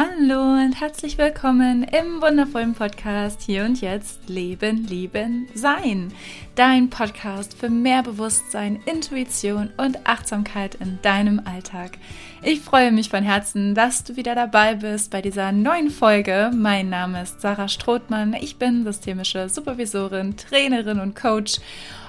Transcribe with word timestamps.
Hallo 0.00 0.62
und 0.62 0.80
herzlich 0.80 1.18
willkommen 1.18 1.82
im 1.82 2.22
wundervollen 2.22 2.72
Podcast 2.72 3.42
Hier 3.42 3.64
und 3.64 3.80
Jetzt 3.80 4.28
Leben, 4.28 4.86
Lieben, 4.86 5.48
Sein. 5.54 6.12
Dein 6.54 6.88
Podcast 6.88 7.58
für 7.58 7.68
mehr 7.68 8.04
Bewusstsein, 8.04 8.78
Intuition 8.86 9.70
und 9.76 10.06
Achtsamkeit 10.06 10.76
in 10.76 11.00
deinem 11.02 11.42
Alltag. 11.44 11.98
Ich 12.42 12.60
freue 12.60 12.92
mich 12.92 13.08
von 13.08 13.24
Herzen, 13.24 13.74
dass 13.74 14.04
du 14.04 14.14
wieder 14.14 14.36
dabei 14.36 14.76
bist 14.76 15.10
bei 15.10 15.20
dieser 15.20 15.50
neuen 15.50 15.90
Folge. 15.90 16.52
Mein 16.54 16.90
Name 16.90 17.22
ist 17.22 17.40
Sarah 17.40 17.66
Strothmann. 17.66 18.34
Ich 18.34 18.56
bin 18.56 18.84
systemische 18.84 19.48
Supervisorin, 19.48 20.36
Trainerin 20.36 21.00
und 21.00 21.16
Coach 21.16 21.58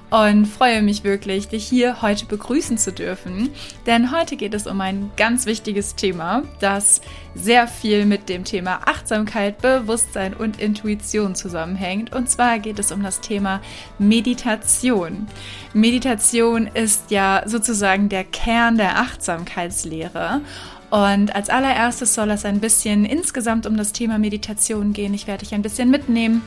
und 0.10 0.46
freue 0.46 0.82
mich 0.82 1.04
wirklich, 1.04 1.48
dich 1.50 1.68
hier 1.68 2.02
heute 2.02 2.26
begrüßen 2.26 2.78
zu 2.78 2.92
dürfen. 2.92 3.50
Denn 3.86 4.12
heute 4.12 4.38
geht 4.38 4.54
es 4.54 4.66
um 4.66 4.82
ein 4.82 5.12
ganz 5.18 5.46
wichtiges 5.46 5.96
Thema, 5.96 6.44
das 6.60 7.02
sehr 7.36 7.68
viel 7.68 8.06
mit 8.06 8.28
dem 8.28 8.44
Thema 8.44 8.82
Achtsamkeit, 8.86 9.62
Bewusstsein 9.62 10.34
und 10.34 10.60
Intuition 10.60 11.36
zusammenhängt. 11.36 12.14
Und 12.14 12.30
zwar 12.30 12.60
geht 12.60 12.80
es 12.80 12.92
um 12.92 13.04
das 13.04 13.22
Thema 13.22 13.62
Meditation. 14.00 15.28
Meditation 15.74 16.68
ist 16.68 17.12
ja 17.12 17.44
sozusagen 17.46 18.10
der 18.10 18.24
Kern 18.24 18.78
der 18.78 18.98
Achtsamkeitslehre. 18.98 20.42
Und 20.90 21.36
als 21.36 21.50
allererstes 21.50 22.16
soll 22.16 22.32
es 22.32 22.46
ein 22.46 22.60
bisschen 22.60 23.06
insgesamt 23.06 23.68
um 23.68 23.78
das 23.78 23.94
Thema 23.94 24.18
Meditation 24.18 24.92
gehen. 24.92 25.14
Ich 25.14 25.28
werde 25.28 25.46
dich 25.46 25.54
ein 25.54 25.62
bisschen 25.62 25.92
mitnehmen 25.92 26.42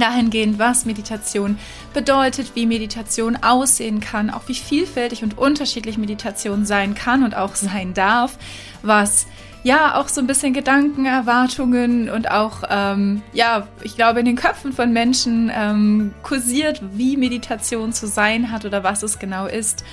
dahingehend, 0.00 0.58
was 0.58 0.84
Meditation 0.84 1.58
bedeutet, 1.94 2.52
wie 2.54 2.66
Meditation 2.66 3.36
aussehen 3.36 4.00
kann, 4.00 4.30
auch 4.30 4.42
wie 4.46 4.54
vielfältig 4.54 5.22
und 5.22 5.38
unterschiedlich 5.38 5.98
Meditation 5.98 6.64
sein 6.64 6.94
kann 6.94 7.22
und 7.22 7.36
auch 7.36 7.54
sein 7.54 7.94
darf, 7.94 8.38
was 8.82 9.26
ja 9.62 9.94
auch 9.96 10.08
so 10.08 10.20
ein 10.20 10.26
bisschen 10.26 10.52
Gedanken, 10.52 11.06
Erwartungen 11.06 12.10
und 12.10 12.30
auch, 12.30 12.64
ähm, 12.68 13.22
ja, 13.32 13.68
ich 13.82 13.96
glaube, 13.96 14.20
in 14.20 14.26
den 14.26 14.36
Köpfen 14.36 14.72
von 14.72 14.92
Menschen 14.92 15.50
ähm, 15.54 16.14
kursiert, 16.22 16.82
wie 16.92 17.16
Meditation 17.16 17.92
zu 17.92 18.06
sein 18.06 18.50
hat 18.50 18.64
oder 18.64 18.82
was 18.82 19.02
es 19.02 19.18
genau 19.18 19.46
ist. 19.46 19.84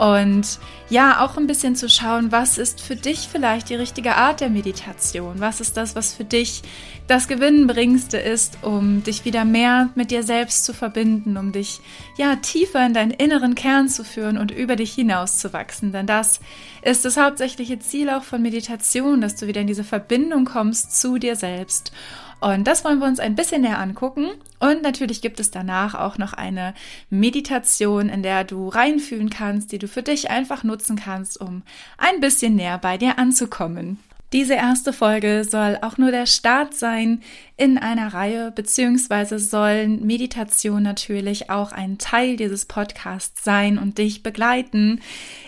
Und 0.00 0.58
ja, 0.88 1.22
auch 1.22 1.36
ein 1.36 1.46
bisschen 1.46 1.76
zu 1.76 1.90
schauen, 1.90 2.32
was 2.32 2.56
ist 2.56 2.80
für 2.80 2.96
dich 2.96 3.28
vielleicht 3.30 3.68
die 3.68 3.74
richtige 3.74 4.16
Art 4.16 4.40
der 4.40 4.48
Meditation? 4.48 5.40
Was 5.40 5.60
ist 5.60 5.76
das, 5.76 5.94
was 5.94 6.14
für 6.14 6.24
dich 6.24 6.62
das 7.06 7.28
Gewinnbringendste 7.28 8.16
ist, 8.16 8.56
um 8.62 9.02
dich 9.02 9.26
wieder 9.26 9.44
mehr 9.44 9.90
mit 9.96 10.10
dir 10.10 10.22
selbst 10.22 10.64
zu 10.64 10.72
verbinden, 10.72 11.36
um 11.36 11.52
dich 11.52 11.82
ja 12.16 12.36
tiefer 12.36 12.86
in 12.86 12.94
deinen 12.94 13.10
inneren 13.10 13.54
Kern 13.54 13.90
zu 13.90 14.02
führen 14.02 14.38
und 14.38 14.50
über 14.50 14.74
dich 14.74 14.94
hinaus 14.94 15.36
zu 15.36 15.52
wachsen. 15.52 15.92
Denn 15.92 16.06
das 16.06 16.40
ist 16.80 17.04
das 17.04 17.18
hauptsächliche 17.18 17.78
Ziel 17.78 18.08
auch 18.08 18.22
von 18.22 18.40
Meditation, 18.40 19.20
dass 19.20 19.36
du 19.36 19.48
wieder 19.48 19.60
in 19.60 19.66
diese 19.66 19.84
Verbindung 19.84 20.46
kommst 20.46 20.98
zu 20.98 21.18
dir 21.18 21.36
selbst. 21.36 21.92
Und 22.40 22.66
das 22.66 22.84
wollen 22.84 22.98
wir 22.98 23.06
uns 23.06 23.20
ein 23.20 23.34
bisschen 23.34 23.62
näher 23.62 23.78
angucken. 23.78 24.30
Und 24.58 24.82
natürlich 24.82 25.20
gibt 25.20 25.40
es 25.40 25.50
danach 25.50 25.94
auch 25.94 26.18
noch 26.18 26.32
eine 26.32 26.74
Meditation, 27.10 28.08
in 28.08 28.22
der 28.22 28.44
du 28.44 28.68
reinfühlen 28.68 29.30
kannst, 29.30 29.72
die 29.72 29.78
du 29.78 29.88
für 29.88 30.02
dich 30.02 30.30
einfach 30.30 30.64
nutzen 30.64 30.96
kannst, 30.96 31.40
um 31.40 31.62
ein 31.98 32.20
bisschen 32.20 32.56
näher 32.56 32.78
bei 32.78 32.96
dir 32.96 33.18
anzukommen. 33.18 33.98
Diese 34.32 34.54
erste 34.54 34.92
Folge 34.92 35.42
soll 35.42 35.78
auch 35.82 35.98
nur 35.98 36.12
der 36.12 36.26
Start 36.26 36.74
sein 36.74 37.20
in 37.56 37.76
einer 37.76 38.14
Reihe, 38.14 38.52
beziehungsweise 38.52 39.38
sollen 39.38 40.06
Meditation 40.06 40.82
natürlich 40.82 41.50
auch 41.50 41.72
ein 41.72 41.98
Teil 41.98 42.36
dieses 42.36 42.64
Podcasts 42.64 43.44
sein 43.44 43.76
und 43.76 43.98
dich 43.98 44.22
begleiten 44.22 45.00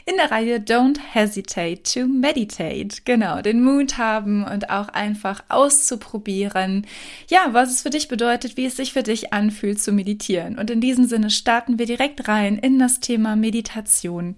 in 0.05 0.17
der 0.17 0.31
Reihe 0.31 0.59
Don't 0.59 0.99
Hesitate 1.13 1.83
to 1.85 2.07
Meditate. 2.07 3.03
Genau, 3.05 3.41
den 3.41 3.63
Mut 3.63 3.99
haben 3.99 4.45
und 4.45 4.69
auch 4.69 4.89
einfach 4.89 5.45
auszuprobieren, 5.49 6.87
ja, 7.31 7.49
was 7.53 7.71
es 7.71 7.83
für 7.83 7.91
dich 7.91 8.09
bedeutet, 8.09 8.57
wie 8.57 8.67
es 8.67 8.77
sich 8.77 8.93
für 8.93 9.05
dich 9.05 9.33
anfühlt 9.33 9.81
zu 9.81 9.93
meditieren. 9.93 10.59
Und 10.59 10.71
in 10.71 10.81
diesem 10.81 11.05
Sinne 11.05 11.31
starten 11.31 11.79
wir 11.79 11.87
direkt 11.87 12.27
rein 12.29 12.59
in 12.59 12.79
das 12.79 12.99
Thema 13.01 13.37
Meditation. 13.37 14.35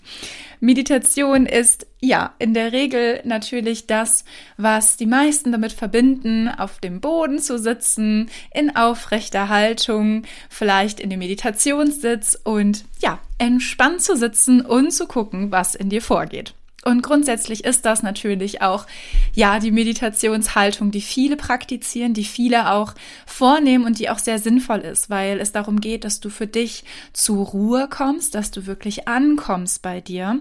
Meditation 0.64 1.44
ist 1.44 1.86
ja 2.00 2.34
in 2.38 2.54
der 2.54 2.72
Regel 2.72 3.20
natürlich 3.24 3.86
das, 3.86 4.24
was 4.56 4.96
die 4.96 5.04
meisten 5.04 5.52
damit 5.52 5.72
verbinden, 5.72 6.48
auf 6.48 6.78
dem 6.78 7.02
Boden 7.02 7.38
zu 7.38 7.58
sitzen, 7.58 8.30
in 8.52 8.74
aufrechter 8.74 9.50
Haltung, 9.50 10.22
vielleicht 10.48 11.00
in 11.00 11.10
dem 11.10 11.18
Meditationssitz 11.18 12.38
und 12.44 12.86
ja, 13.00 13.18
entspannt 13.36 14.00
zu 14.00 14.16
sitzen 14.16 14.62
und 14.62 14.90
zu 14.90 15.06
gucken, 15.06 15.52
was 15.52 15.74
in 15.74 15.90
dir 15.90 16.00
vorgeht. 16.00 16.54
Und 16.82 17.02
grundsätzlich 17.02 17.64
ist 17.64 17.84
das 17.84 18.02
natürlich 18.02 18.62
auch, 18.62 18.86
ja, 19.34 19.58
die 19.58 19.70
Meditationshaltung, 19.70 20.90
die 20.90 21.00
viele 21.02 21.36
praktizieren, 21.36 22.14
die 22.14 22.24
viele 22.24 22.70
auch 22.70 22.94
vornehmen 23.26 23.84
und 23.84 23.98
die 23.98 24.08
auch 24.08 24.18
sehr 24.18 24.38
sinnvoll 24.38 24.80
ist, 24.80 25.10
weil 25.10 25.40
es 25.40 25.52
darum 25.52 25.80
geht, 25.80 26.04
dass 26.04 26.20
du 26.20 26.30
für 26.30 26.46
dich 26.46 26.84
zur 27.12 27.44
Ruhe 27.44 27.88
kommst, 27.88 28.34
dass 28.34 28.50
du 28.50 28.66
wirklich 28.66 29.08
ankommst 29.08 29.82
bei 29.82 30.00
dir 30.00 30.40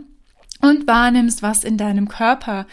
und 0.64 0.88
wahrnimmst, 0.88 1.44
was 1.44 1.64
in 1.64 1.78
deinem 1.78 2.08
Körper 2.08 2.66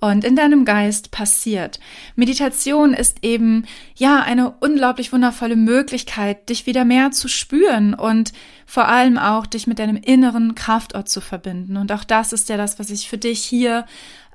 und 0.00 0.24
in 0.24 0.34
deinem 0.34 0.64
Geist 0.64 1.10
passiert. 1.10 1.78
Meditation 2.16 2.92
ist 2.92 3.18
eben 3.22 3.64
ja 3.94 4.20
eine 4.20 4.50
unglaublich 4.60 5.12
wundervolle 5.12 5.56
Möglichkeit, 5.56 6.48
dich 6.48 6.66
wieder 6.66 6.84
mehr 6.84 7.10
zu 7.10 7.28
spüren 7.28 7.94
und 7.94 8.32
vor 8.66 8.88
allem 8.88 9.18
auch 9.18 9.46
dich 9.46 9.66
mit 9.66 9.78
deinem 9.78 9.96
inneren 9.96 10.54
Kraftort 10.54 11.08
zu 11.08 11.20
verbinden. 11.20 11.76
Und 11.76 11.92
auch 11.92 12.04
das 12.04 12.32
ist 12.32 12.48
ja 12.48 12.56
das, 12.56 12.78
was 12.78 12.90
ich 12.90 13.08
für 13.08 13.18
dich 13.18 13.44
hier 13.44 13.86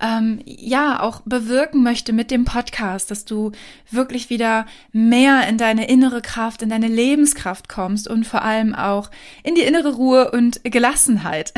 ähm, 0.02 0.40
ja 0.46 1.02
auch 1.02 1.22
bewirken 1.22 1.84
möchte 1.84 2.14
mit 2.14 2.32
dem 2.32 2.46
Podcast, 2.46 3.12
dass 3.12 3.26
du 3.26 3.52
wirklich 3.90 4.30
wieder 4.30 4.66
mehr 4.92 5.48
in 5.48 5.58
deine 5.58 5.90
innere 5.90 6.22
Kraft, 6.22 6.62
in 6.62 6.70
deine 6.70 6.88
Lebenskraft 6.88 7.70
kommst 7.70 8.08
und 8.08 8.26
vor 8.26 8.44
allem 8.44 8.74
auch 8.74 9.10
in 9.44 9.56
die 9.56 9.62
innere 9.62 9.96
Ruhe 9.96 10.32
und 10.32 10.62
Gelassenheit. 10.64 11.54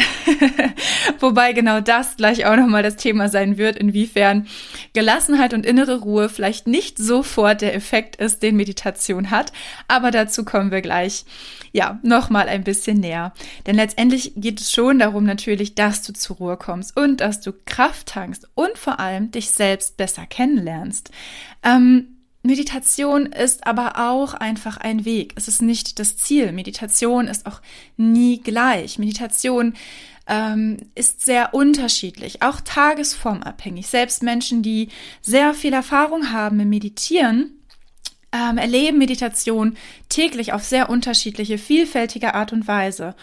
Wobei 1.20 1.54
genau 1.54 1.82
das 1.82 2.18
gleich 2.18 2.46
auch 2.46 2.56
nochmal 2.56 2.84
das 2.84 2.96
Thema 2.96 3.30
sein 3.30 3.58
wird, 3.58 3.78
inwiefern 3.78 4.48
Gelassenheit 4.94 5.54
und 5.54 5.66
innere 5.66 6.00
Ruhe 6.00 6.30
vielleicht 6.30 6.68
nicht 6.68 6.98
sofort 6.98 7.62
der 7.62 7.76
Effekt 7.76 8.16
ist, 8.16 8.44
den 8.44 8.56
Meditation 8.56 9.30
hat, 9.30 9.52
aber 9.88 10.12
dazu 10.12 10.46
kommen 10.46 10.72
wir 10.72 10.82
gleich 10.82 11.26
ja, 11.74 12.00
nochmal 12.04 12.50
ein 12.50 12.64
bisschen 12.64 13.00
näher. 13.00 13.34
Denn 13.66 13.76
letztendlich 13.76 14.34
geht 14.36 14.60
es 14.60 14.72
schon 14.72 15.00
darum 15.00 15.24
natürlich, 15.24 15.74
dass 15.76 16.04
du 16.04 16.14
zur 16.14 16.36
Ruhe 16.38 16.58
kommst 16.58 16.98
und 16.98 17.22
dass 17.22 17.40
du 17.40 17.54
Kraft 17.66 18.08
tankst 18.08 18.31
und 18.56 18.78
vor 18.78 19.00
allem 19.00 19.32
dich 19.32 19.52
selbst 19.52 19.98
besser 19.98 20.26
kennenlernst. 20.26 21.12
Ähm, 21.64 22.18
Meditation 22.44 23.28
ist 23.28 23.68
aber 23.68 24.00
auch 24.00 24.34
einfach 24.34 24.78
ein 24.78 25.06
Weg. 25.06 25.34
Es 25.36 25.48
ist 25.48 25.62
nicht 25.62 26.00
das 26.00 26.18
Ziel. 26.18 26.52
Meditation 26.52 27.28
ist 27.28 27.46
auch 27.46 27.62
nie 27.98 28.40
gleich. 28.40 28.98
Meditation 28.98 29.76
ähm, 30.28 30.78
ist 30.96 31.22
sehr 31.22 31.54
unterschiedlich, 31.54 32.42
auch 32.42 32.62
tagesformabhängig. 32.62 33.88
Selbst 33.88 34.24
Menschen, 34.24 34.64
die 34.64 34.90
sehr 35.22 35.54
viel 35.54 35.74
Erfahrung 35.74 36.32
haben 36.32 36.60
im 36.60 36.70
Meditieren, 36.70 37.62
ähm, 38.32 38.58
erleben 38.58 38.98
Meditation 38.98 39.78
täglich 40.10 40.54
auf 40.54 40.64
sehr 40.64 40.90
unterschiedliche, 40.90 41.58
vielfältige 41.58 42.34
Art 42.34 42.54
und 42.54 42.68
Weise. 42.68 43.16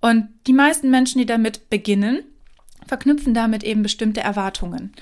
Und 0.00 0.28
die 0.46 0.52
meisten 0.52 0.90
Menschen, 0.90 1.18
die 1.18 1.26
damit 1.26 1.68
beginnen, 1.68 2.24
verknüpfen 2.86 3.34
damit 3.34 3.64
eben 3.64 3.82
bestimmte 3.82 4.20
Erwartungen. 4.20 4.92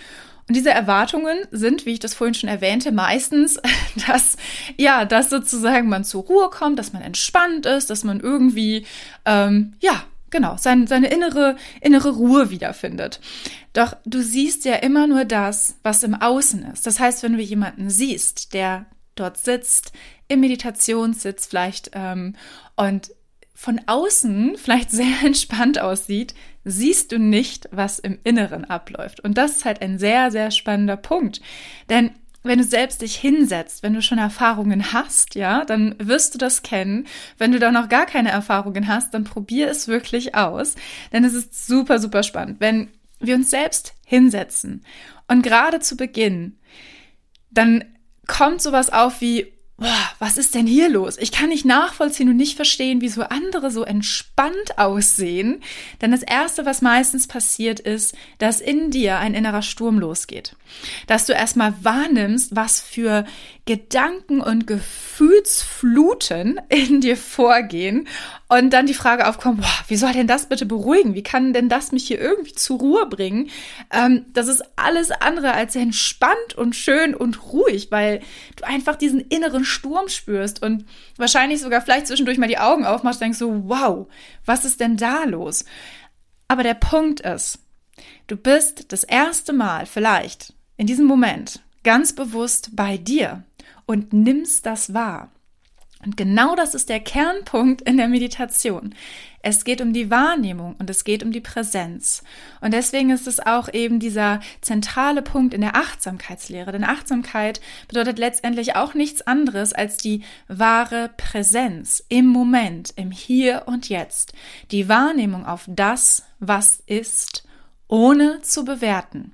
Und 0.49 0.57
diese 0.57 0.71
Erwartungen 0.71 1.39
sind, 1.53 1.87
wie 1.87 1.93
ich 1.93 2.01
das 2.01 2.15
vorhin 2.15 2.35
schon 2.35 2.49
erwähnte, 2.49 2.91
meistens, 2.91 3.61
dass, 4.07 4.37
ja, 4.77 5.05
dass 5.05 5.31
sozusagen 5.31 5.89
man 5.89 6.05
zur 6.05 6.25
Ruhe 6.25 6.51
kommt, 6.51 6.79
dass 6.79 6.93
man 6.93 7.03
entspannt 7.03 7.67
ist, 7.67 7.89
dass 7.89 8.03
man 8.03 8.19
irgendwie, 8.19 8.85
ähm, 9.25 9.75
ja, 9.81 10.03
genau, 10.31 10.57
sein, 10.57 10.87
seine 10.87 11.09
innere, 11.09 11.57
innere 11.81 12.11
Ruhe 12.11 12.51
wiederfindet. 12.51 13.21
Doch 13.73 13.97
du 14.05 14.23
siehst 14.23 14.65
ja 14.65 14.75
immer 14.75 15.07
nur 15.07 15.25
das, 15.25 15.77
was 15.83 16.03
im 16.03 16.15
Außen 16.15 16.65
ist. 16.73 16.87
Das 16.87 16.99
heißt, 16.99 17.23
wenn 17.23 17.35
du 17.35 17.43
jemanden 17.43 17.91
siehst, 17.91 18.53
der 18.53 18.87
dort 19.15 19.39
sitzt, 19.39 19.93
im 20.29 20.41
Meditationssitz 20.41 21.47
vielleicht 21.47 21.91
ähm, 21.95 22.35
und 22.77 23.13
von 23.55 23.81
außen 23.87 24.57
vielleicht 24.57 24.91
sehr 24.91 25.23
entspannt 25.23 25.81
aussieht, 25.81 26.35
siehst 26.65 27.13
du 27.13 27.19
nicht, 27.19 27.69
was 27.73 27.99
im 27.99 28.19
Inneren 28.25 28.65
abläuft. 28.65 29.21
Und 29.21 29.39
das 29.39 29.53
ist 29.53 29.65
halt 29.65 29.83
ein 29.83 29.99
sehr, 29.99 30.31
sehr 30.31 30.51
spannender 30.51 30.97
Punkt. 30.97 31.41
Denn 31.89 32.11
wenn 32.43 32.59
du 32.59 32.65
selbst 32.65 33.03
dich 33.03 33.17
hinsetzt, 33.17 33.83
wenn 33.83 33.93
du 33.93 34.01
schon 34.01 34.19
Erfahrungen 34.19 34.93
hast, 34.93 35.35
ja, 35.35 35.65
dann 35.65 35.95
wirst 35.99 36.35
du 36.35 36.39
das 36.39 36.63
kennen. 36.63 37.07
Wenn 37.37 37.53
du 37.53 37.59
da 37.59 37.71
noch 37.71 37.89
gar 37.89 38.07
keine 38.07 38.31
Erfahrungen 38.31 38.89
hast, 38.89 39.13
dann 39.13 39.25
probier 39.25 39.69
es 39.69 39.89
wirklich 39.89 40.35
aus. 40.35 40.75
Denn 41.13 41.25
es 41.25 41.35
ist 41.35 41.67
super, 41.67 41.99
super 41.99 42.23
spannend. 42.23 42.61
Wenn 42.61 42.89
wir 43.19 43.35
uns 43.35 43.51
selbst 43.51 43.95
hinsetzen 44.07 44.85
und 45.29 45.43
gerade 45.43 45.81
zu 45.81 45.97
Beginn, 45.97 46.59
dann 47.51 47.85
kommt 48.27 48.63
sowas 48.63 48.91
auf 48.91 49.21
wie, 49.21 49.53
boah, 49.81 50.11
was 50.19 50.37
ist 50.37 50.55
denn 50.55 50.67
hier 50.67 50.89
los? 50.91 51.17
Ich 51.19 51.33
kann 51.33 51.49
nicht 51.49 51.65
nachvollziehen 51.65 52.29
und 52.29 52.37
nicht 52.37 52.55
verstehen, 52.55 53.01
wieso 53.01 53.23
andere 53.23 53.71
so 53.71 53.83
entspannt 53.83 54.77
aussehen. 54.77 55.63
Denn 56.01 56.13
das 56.13 56.23
Erste, 56.23 56.67
was 56.67 56.83
meistens 56.83 57.27
passiert, 57.27 57.81
ist, 57.81 58.15
dass 58.39 58.61
in 58.61 58.91
dir 58.91 59.19
ein 59.19 59.35
innerer 59.35 59.63
Sturm 59.63 59.99
losgeht. 59.99 60.55
Dass 61.07 61.25
du 61.25 61.33
erstmal 61.33 61.75
wahrnimmst, 61.83 62.55
was 62.55 62.81
für 62.81 63.25
Gedanken 63.65 64.43
und 64.43 64.67
Gefühlsfluten 64.67 66.61
in 66.69 67.01
dir 67.01 67.17
vorgehen 67.17 68.07
und 68.51 68.71
dann 68.71 68.87
die 68.87 68.95
Frage 68.95 69.29
aufkommt, 69.29 69.61
boah, 69.61 69.85
wie 69.87 69.95
soll 69.95 70.13
denn 70.13 70.27
das 70.27 70.47
bitte 70.47 70.67
beruhigen? 70.67 71.15
Wie 71.15 71.23
kann 71.23 71.53
denn 71.53 71.69
das 71.69 71.93
mich 71.93 72.09
hier 72.09 72.21
irgendwie 72.21 72.53
zur 72.53 72.81
Ruhe 72.81 73.07
bringen? 73.07 73.49
Ähm, 73.93 74.27
das 74.33 74.49
ist 74.49 74.65
alles 74.75 75.13
andere 75.13 75.53
als 75.53 75.77
entspannt 75.77 76.57
und 76.57 76.75
schön 76.75 77.15
und 77.15 77.53
ruhig, 77.53 77.93
weil 77.93 78.19
du 78.57 78.67
einfach 78.67 78.97
diesen 78.97 79.21
inneren 79.21 79.65
Sturm 79.65 80.09
spürst 80.09 80.65
und 80.65 80.85
wahrscheinlich 81.17 81.61
sogar 81.61 81.81
vielleicht 81.81 82.09
zwischendurch 82.09 82.39
mal 82.39 82.49
die 82.49 82.59
Augen 82.59 82.85
aufmachst 82.85 83.21
und 83.21 83.27
denkst 83.27 83.39
so, 83.39 83.69
wow, 83.69 84.09
was 84.45 84.65
ist 84.65 84.81
denn 84.81 84.97
da 84.97 85.23
los? 85.25 85.65
Aber 86.49 86.65
der 86.65 86.75
Punkt 86.75 87.21
ist, 87.21 87.61
du 88.27 88.37
bist 88.37 88.93
das 88.93 89.05
erste 89.05 89.53
Mal 89.53 89.87
vielleicht 89.87 90.55
in 90.77 90.89
diesem 90.89 91.07
Moment 91.07 91.61
ganz 91.85 92.17
bewusst 92.17 92.71
bei 92.75 92.97
dir 92.97 93.45
und 93.87 94.13
nimmst 94.13 94.67
das 94.67 94.93
wahr. 94.93 95.31
Und 96.03 96.17
genau 96.17 96.57
das 96.57 96.75
ist 96.75 96.89
der 96.89 97.01
Kernpunkt 97.01 97.83
in 97.83 97.99
der 97.99 98.09
Meditation. 98.09 98.95
Es 99.43 99.65
geht 99.65 99.83
um 99.83 99.93
die 99.93 100.11
Wahrnehmung 100.11 100.77
und 100.79 100.89
es 100.89 101.05
geht 101.05 101.23
um 101.23 101.31
die 101.31 101.43
Präsenz. 101.43 102.23
Und 102.63 102.73
deswegen 102.73 103.11
ist 103.11 103.27
es 103.27 103.39
auch 103.39 103.73
eben 103.73 104.01
dieser 104.01 104.41
zentrale 104.63 105.21
Punkt 105.21 105.53
in 105.53 105.61
der 105.61 105.77
Achtsamkeitslehre. 105.77 106.73
Denn 106.73 106.85
Achtsamkeit 106.85 107.61
bedeutet 107.87 108.19
letztendlich 108.19 108.77
auch 108.77 108.95
nichts 108.95 109.23
anderes 109.23 109.75
als 109.75 109.99
die 109.99 110.23
wahre 110.49 111.11
Präsenz 111.19 112.03
im 112.09 112.27
Moment, 112.27 112.95
im 112.97 113.11
Hier 113.11 113.65
und 113.67 113.91
Jetzt. 113.91 114.33
Die 114.71 114.89
Wahrnehmung 114.89 115.45
auf 115.45 115.65
das, 115.69 116.25
was 116.39 116.83
ist, 116.87 117.47
ohne 117.89 118.41
zu 118.41 118.65
bewerten. 118.65 119.33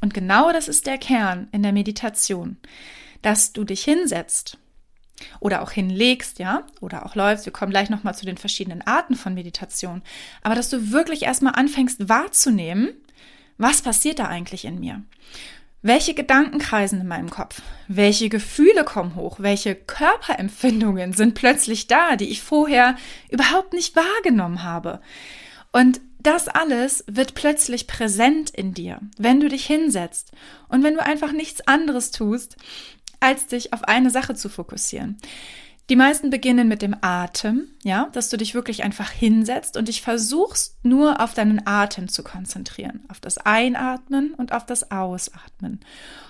Und 0.00 0.14
genau 0.14 0.52
das 0.52 0.66
ist 0.66 0.86
der 0.86 0.98
Kern 0.98 1.48
in 1.52 1.62
der 1.62 1.72
Meditation, 1.72 2.56
dass 3.22 3.52
du 3.52 3.62
dich 3.62 3.82
hinsetzt 3.84 4.58
oder 5.40 5.62
auch 5.62 5.70
hinlegst, 5.70 6.38
ja, 6.38 6.64
oder 6.80 7.06
auch 7.06 7.14
läufst. 7.14 7.46
Wir 7.46 7.52
kommen 7.52 7.70
gleich 7.70 7.90
nochmal 7.90 8.14
zu 8.14 8.26
den 8.26 8.38
verschiedenen 8.38 8.82
Arten 8.82 9.14
von 9.14 9.34
Meditation. 9.34 10.02
Aber 10.42 10.54
dass 10.54 10.70
du 10.70 10.92
wirklich 10.92 11.22
erstmal 11.22 11.54
anfängst 11.54 12.08
wahrzunehmen, 12.08 12.90
was 13.56 13.82
passiert 13.82 14.18
da 14.18 14.26
eigentlich 14.26 14.64
in 14.64 14.78
mir? 14.80 15.02
Welche 15.80 16.14
Gedanken 16.14 16.58
kreisen 16.58 17.00
in 17.00 17.06
meinem 17.06 17.30
Kopf? 17.30 17.62
Welche 17.86 18.28
Gefühle 18.28 18.84
kommen 18.84 19.14
hoch? 19.14 19.36
Welche 19.38 19.76
Körperempfindungen 19.76 21.12
sind 21.12 21.34
plötzlich 21.34 21.86
da, 21.86 22.16
die 22.16 22.30
ich 22.30 22.42
vorher 22.42 22.96
überhaupt 23.30 23.72
nicht 23.72 23.94
wahrgenommen 23.94 24.64
habe? 24.64 25.00
Und 25.70 26.00
das 26.20 26.48
alles 26.48 27.04
wird 27.06 27.34
plötzlich 27.34 27.86
präsent 27.86 28.50
in 28.50 28.74
dir, 28.74 29.00
wenn 29.18 29.38
du 29.38 29.48
dich 29.48 29.66
hinsetzt 29.66 30.32
und 30.68 30.82
wenn 30.82 30.94
du 30.94 31.02
einfach 31.02 31.30
nichts 31.30 31.66
anderes 31.68 32.10
tust, 32.10 32.56
als 33.20 33.46
dich 33.46 33.72
auf 33.72 33.84
eine 33.84 34.10
Sache 34.10 34.34
zu 34.34 34.48
fokussieren. 34.48 35.18
Die 35.90 35.96
meisten 35.96 36.28
beginnen 36.28 36.68
mit 36.68 36.82
dem 36.82 36.94
Atem, 37.00 37.66
ja, 37.82 38.10
dass 38.12 38.28
du 38.28 38.36
dich 38.36 38.54
wirklich 38.54 38.84
einfach 38.84 39.10
hinsetzt 39.10 39.74
und 39.78 39.88
dich 39.88 40.02
versuchst 40.02 40.76
nur 40.82 41.22
auf 41.22 41.32
deinen 41.32 41.66
Atem 41.66 42.08
zu 42.08 42.22
konzentrieren, 42.22 43.00
auf 43.08 43.20
das 43.20 43.38
Einatmen 43.38 44.34
und 44.34 44.52
auf 44.52 44.66
das 44.66 44.90
Ausatmen. 44.90 45.80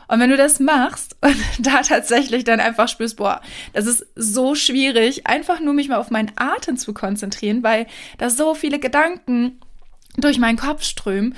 Und 0.06 0.20
wenn 0.20 0.30
du 0.30 0.36
das 0.36 0.60
machst 0.60 1.16
und 1.22 1.36
da 1.58 1.82
tatsächlich 1.82 2.44
dann 2.44 2.60
einfach 2.60 2.88
spürst, 2.88 3.16
boah, 3.16 3.40
das 3.72 3.86
ist 3.86 4.06
so 4.14 4.54
schwierig, 4.54 5.26
einfach 5.26 5.58
nur 5.58 5.74
mich 5.74 5.88
mal 5.88 5.98
auf 5.98 6.12
meinen 6.12 6.30
Atem 6.36 6.76
zu 6.76 6.94
konzentrieren, 6.94 7.64
weil 7.64 7.88
da 8.18 8.30
so 8.30 8.54
viele 8.54 8.78
Gedanken 8.78 9.58
durch 10.16 10.38
meinen 10.38 10.56
Kopf 10.56 10.84
strömen 10.84 11.34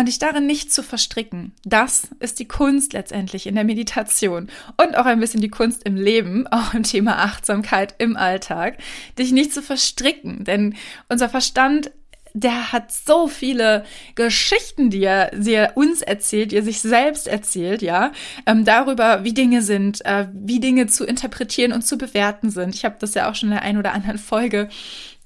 und 0.00 0.06
dich 0.06 0.18
darin 0.18 0.46
nicht 0.46 0.72
zu 0.72 0.82
verstricken. 0.82 1.52
Das 1.62 2.08
ist 2.20 2.38
die 2.38 2.48
Kunst 2.48 2.94
letztendlich 2.94 3.46
in 3.46 3.54
der 3.54 3.64
Meditation 3.64 4.48
und 4.78 4.96
auch 4.96 5.04
ein 5.04 5.20
bisschen 5.20 5.42
die 5.42 5.50
Kunst 5.50 5.82
im 5.84 5.94
Leben, 5.94 6.46
auch 6.46 6.72
im 6.72 6.84
Thema 6.84 7.18
Achtsamkeit 7.18 7.96
im 7.98 8.16
Alltag, 8.16 8.78
dich 9.18 9.30
nicht 9.30 9.52
zu 9.52 9.60
verstricken, 9.60 10.42
denn 10.44 10.74
unser 11.10 11.28
Verstand 11.28 11.90
der 12.32 12.72
hat 12.72 12.92
so 12.92 13.26
viele 13.26 13.84
Geschichten, 14.14 14.88
die 14.88 15.02
er, 15.02 15.32
die 15.36 15.52
er 15.52 15.76
uns 15.76 16.00
erzählt, 16.00 16.52
die 16.52 16.56
er 16.56 16.62
sich 16.62 16.80
selbst 16.80 17.26
erzählt, 17.26 17.82
ja, 17.82 18.12
ähm, 18.46 18.64
darüber, 18.64 19.24
wie 19.24 19.34
Dinge 19.34 19.62
sind, 19.62 20.04
äh, 20.04 20.26
wie 20.32 20.60
Dinge 20.60 20.86
zu 20.86 21.04
interpretieren 21.04 21.72
und 21.72 21.82
zu 21.82 21.98
bewerten 21.98 22.50
sind. 22.50 22.74
Ich 22.74 22.84
habe 22.84 22.96
das 23.00 23.14
ja 23.14 23.28
auch 23.28 23.34
schon 23.34 23.48
in 23.48 23.56
der 23.56 23.64
einen 23.64 23.78
oder 23.78 23.92
anderen 23.92 24.18
Folge 24.18 24.68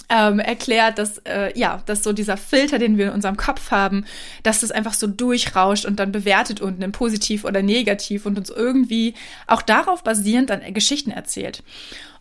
ähm, 0.08 0.38
erklärt, 0.38 0.98
dass 0.98 1.18
äh, 1.18 1.56
ja, 1.58 1.82
dass 1.86 2.02
so 2.02 2.12
dieser 2.12 2.36
Filter, 2.36 2.78
den 2.78 2.98
wir 2.98 3.06
in 3.06 3.12
unserem 3.12 3.36
Kopf 3.36 3.70
haben, 3.70 4.04
dass 4.42 4.60
das 4.60 4.70
einfach 4.70 4.94
so 4.94 5.06
durchrauscht 5.06 5.84
und 5.84 5.98
dann 5.98 6.12
bewertet 6.12 6.60
unten 6.60 6.82
in 6.82 6.92
positiv 6.92 7.44
oder 7.44 7.62
negativ 7.62 8.26
und 8.26 8.38
uns 8.38 8.50
irgendwie 8.50 9.14
auch 9.46 9.62
darauf 9.62 10.02
basierend 10.02 10.50
dann 10.50 10.74
Geschichten 10.74 11.10
erzählt. 11.10 11.62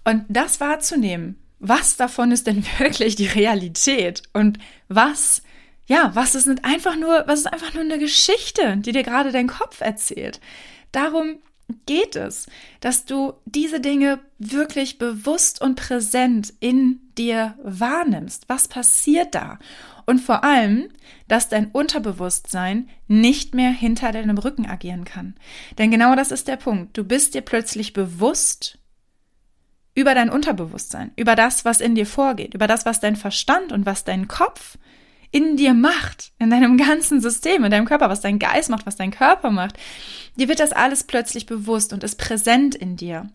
Und 0.04 0.26
das 0.28 0.60
wahrzunehmen, 0.60 1.38
was 1.60 1.98
davon 1.98 2.32
ist 2.32 2.48
denn 2.48 2.66
wirklich 2.78 3.16
die 3.16 3.28
Realität 3.28 4.24
und 4.34 4.60
was 4.88 5.42
ja, 5.86 6.12
was 6.14 6.34
ist 6.34 6.50
einfach 6.64 6.96
nur, 6.96 7.26
was 7.28 7.40
ist 7.40 7.48
einfach 7.52 7.74
nur 7.74 7.84
eine 7.84 8.00
Geschichte, 8.00 8.78
die 8.78 8.94
dir 8.94 9.04
gerade 9.04 9.34
dein 9.34 9.48
Kopf 9.48 9.82
erzählt. 9.82 10.40
Darum 10.94 11.40
geht 11.86 12.16
es, 12.16 12.48
dass 12.80 13.06
du 13.06 13.34
diese 13.46 13.80
Dinge 13.80 14.20
wirklich 14.38 14.98
bewusst 14.98 15.62
und 15.62 15.76
präsent 15.76 16.54
in 16.60 17.00
dir 17.18 17.56
wahrnimmst. 17.64 18.50
Was 18.50 18.68
passiert 18.68 19.36
da? 19.36 19.60
Und 20.06 20.20
vor 20.20 20.44
allem, 20.44 20.90
dass 21.28 21.50
dein 21.50 21.72
Unterbewusstsein 21.72 22.90
nicht 23.08 23.54
mehr 23.56 23.72
hinter 23.72 24.12
deinem 24.12 24.38
Rücken 24.38 24.66
agieren 24.66 25.06
kann. 25.06 25.36
Denn 25.78 25.92
genau 25.92 26.16
das 26.16 26.32
ist 26.32 26.48
der 26.48 26.58
Punkt. 26.58 26.98
Du 26.98 27.04
bist 27.04 27.34
dir 27.34 27.42
plötzlich 27.42 27.94
bewusst 27.94 28.78
über 29.96 30.16
dein 30.16 30.30
Unterbewusstsein, 30.30 31.12
über 31.16 31.36
das, 31.36 31.66
was 31.66 31.80
in 31.80 31.96
dir 31.96 32.08
vorgeht, 32.08 32.54
über 32.54 32.68
das, 32.68 32.86
was 32.86 33.00
dein 33.00 33.16
Verstand 33.16 33.72
und 33.72 33.86
was 33.86 34.04
dein 34.04 34.28
Kopf 34.28 34.78
in 35.34 35.58
dir 35.58 35.74
macht, 35.74 36.32
in 36.40 36.50
deinem 36.50 36.78
ganzen 36.78 37.20
System, 37.20 37.66
in 37.66 37.72
deinem 37.72 37.86
Körper, 37.86 38.08
was 38.08 38.22
dein 38.22 38.40
Geist 38.40 38.70
macht, 38.70 38.86
was 38.86 38.96
dein 38.96 39.12
Körper 39.12 39.50
macht. 39.52 39.78
Dir 40.38 40.48
wird 40.48 40.62
das 40.62 40.72
alles 40.72 41.04
plötzlich 41.04 41.46
bewusst 41.46 41.92
und 41.92 42.04
ist 42.04 42.18
präsent 42.18 42.76
in 42.76 42.96
dir. 42.96 43.30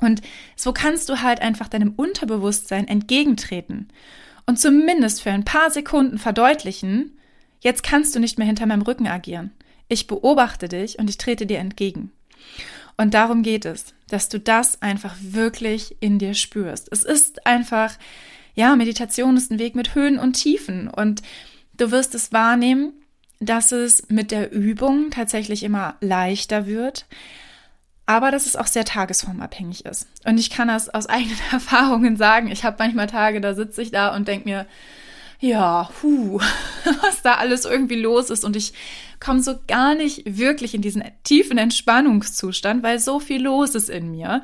Und 0.00 0.22
so 0.56 0.72
kannst 0.72 1.08
du 1.08 1.22
halt 1.22 1.40
einfach 1.40 1.68
deinem 1.68 1.92
Unterbewusstsein 1.94 2.88
entgegentreten 2.88 3.88
und 4.46 4.58
zumindest 4.58 5.22
für 5.22 5.30
ein 5.30 5.44
paar 5.44 5.70
Sekunden 5.70 6.18
verdeutlichen, 6.18 7.18
jetzt 7.60 7.82
kannst 7.82 8.14
du 8.14 8.20
nicht 8.20 8.38
mehr 8.38 8.46
hinter 8.46 8.66
meinem 8.66 8.82
Rücken 8.82 9.06
agieren. 9.06 9.52
Ich 9.88 10.06
beobachte 10.06 10.68
dich 10.68 10.98
und 10.98 11.08
ich 11.08 11.18
trete 11.18 11.46
dir 11.46 11.58
entgegen. 11.58 12.10
Und 12.96 13.14
darum 13.14 13.42
geht 13.42 13.64
es, 13.64 13.94
dass 14.08 14.28
du 14.28 14.38
das 14.38 14.80
einfach 14.82 15.16
wirklich 15.20 15.96
in 16.00 16.18
dir 16.18 16.34
spürst. 16.34 16.88
Es 16.90 17.02
ist 17.02 17.46
einfach, 17.46 17.96
ja, 18.54 18.76
Meditation 18.76 19.36
ist 19.36 19.50
ein 19.50 19.58
Weg 19.58 19.74
mit 19.74 19.94
Höhen 19.94 20.18
und 20.18 20.34
Tiefen 20.34 20.88
und 20.88 21.22
du 21.76 21.90
wirst 21.90 22.14
es 22.14 22.32
wahrnehmen, 22.32 22.92
dass 23.40 23.72
es 23.72 24.08
mit 24.08 24.30
der 24.30 24.52
Übung 24.52 25.10
tatsächlich 25.10 25.62
immer 25.62 25.96
leichter 26.00 26.66
wird, 26.66 27.06
aber 28.06 28.30
dass 28.30 28.46
es 28.46 28.56
auch 28.56 28.66
sehr 28.66 28.84
tagesformabhängig 28.84 29.84
ist. 29.84 30.08
Und 30.24 30.38
ich 30.38 30.50
kann 30.50 30.68
das 30.68 30.88
aus 30.88 31.06
eigenen 31.08 31.38
Erfahrungen 31.52 32.16
sagen. 32.16 32.50
Ich 32.50 32.64
habe 32.64 32.76
manchmal 32.78 33.06
Tage, 33.06 33.40
da 33.40 33.54
sitze 33.54 33.82
ich 33.82 33.90
da 33.90 34.14
und 34.14 34.28
denke 34.28 34.48
mir, 34.48 34.66
ja, 35.40 35.90
hu, 36.02 36.38
was 37.02 37.22
da 37.22 37.34
alles 37.34 37.64
irgendwie 37.64 38.00
los 38.00 38.30
ist. 38.30 38.44
Und 38.44 38.56
ich 38.56 38.72
komme 39.20 39.42
so 39.42 39.54
gar 39.66 39.94
nicht 39.94 40.22
wirklich 40.38 40.74
in 40.74 40.82
diesen 40.82 41.04
tiefen 41.24 41.58
Entspannungszustand, 41.58 42.82
weil 42.82 42.98
so 42.98 43.20
viel 43.20 43.42
los 43.42 43.74
ist 43.74 43.90
in 43.90 44.10
mir. 44.10 44.42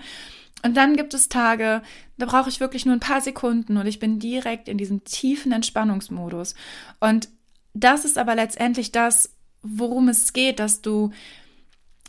Und 0.63 0.77
dann 0.77 0.97
gibt 0.97 1.15
es 1.15 1.29
Tage, 1.29 1.83
da 2.19 2.27
brauche 2.27 2.49
ich 2.49 2.61
wirklich 2.61 2.85
nur 2.85 2.95
ein 2.95 3.01
paar 3.01 3.21
Sekunden 3.21 3.77
und 3.77 3.87
ich 3.87 3.99
bin 3.99 4.19
direkt 4.19 4.69
in 4.69 4.79
diesem 4.79 5.05
tiefen 5.05 5.53
Entspannungsmodus. 5.53 6.55
Und 7.01 7.29
das 7.73 8.05
ist 8.05 8.19
aber 8.19 8.35
letztendlich 8.35 8.93
das, 8.93 9.31
worum 9.63 10.09
es 10.09 10.33
geht, 10.33 10.59
dass 10.59 10.83
du 10.83 11.11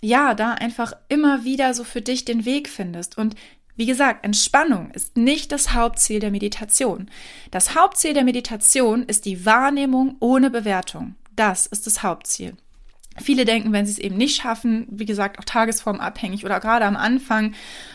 ja 0.02 0.34
da 0.34 0.54
einfach 0.54 0.94
immer 1.10 1.44
wieder 1.44 1.74
so 1.74 1.84
für 1.84 2.02
dich 2.02 2.26
den 2.26 2.46
Weg 2.46 2.68
findest. 2.68 3.18
Und 3.18 3.36
wie 3.76 3.86
gesagt, 3.86 4.26
Entspannung 4.26 4.92
ist 4.92 5.16
nicht 5.16 5.52
das 5.52 5.74
Hauptziel 5.74 6.20
der 6.20 6.32
Meditation. 6.32 7.10
Das 7.52 7.76
Hauptziel 7.76 8.14
der 8.14 8.24
Meditation 8.24 9.04
ist 9.04 9.26
die 9.26 9.46
Wahrnehmung 9.46 10.18
ohne 10.20 10.50
Bewertung. 10.50 11.16
Das 11.36 11.68
ist 11.68 11.88
das 11.88 12.04
Hauptziel. 12.04 12.56
Viele 13.20 13.44
denken, 13.44 13.74
wenn 13.74 13.86
sie 13.86 13.92
es 13.92 14.00
eben 14.00 14.16
nicht 14.16 14.42
schaffen, 14.42 14.88
wie 14.90 15.06
gesagt, 15.06 15.38
auch 15.38 15.44
tagesformabhängig 15.44 16.46
oder 16.46 16.62
gerade 16.62 16.86
am 16.86 16.96
Anfang, 16.96 17.54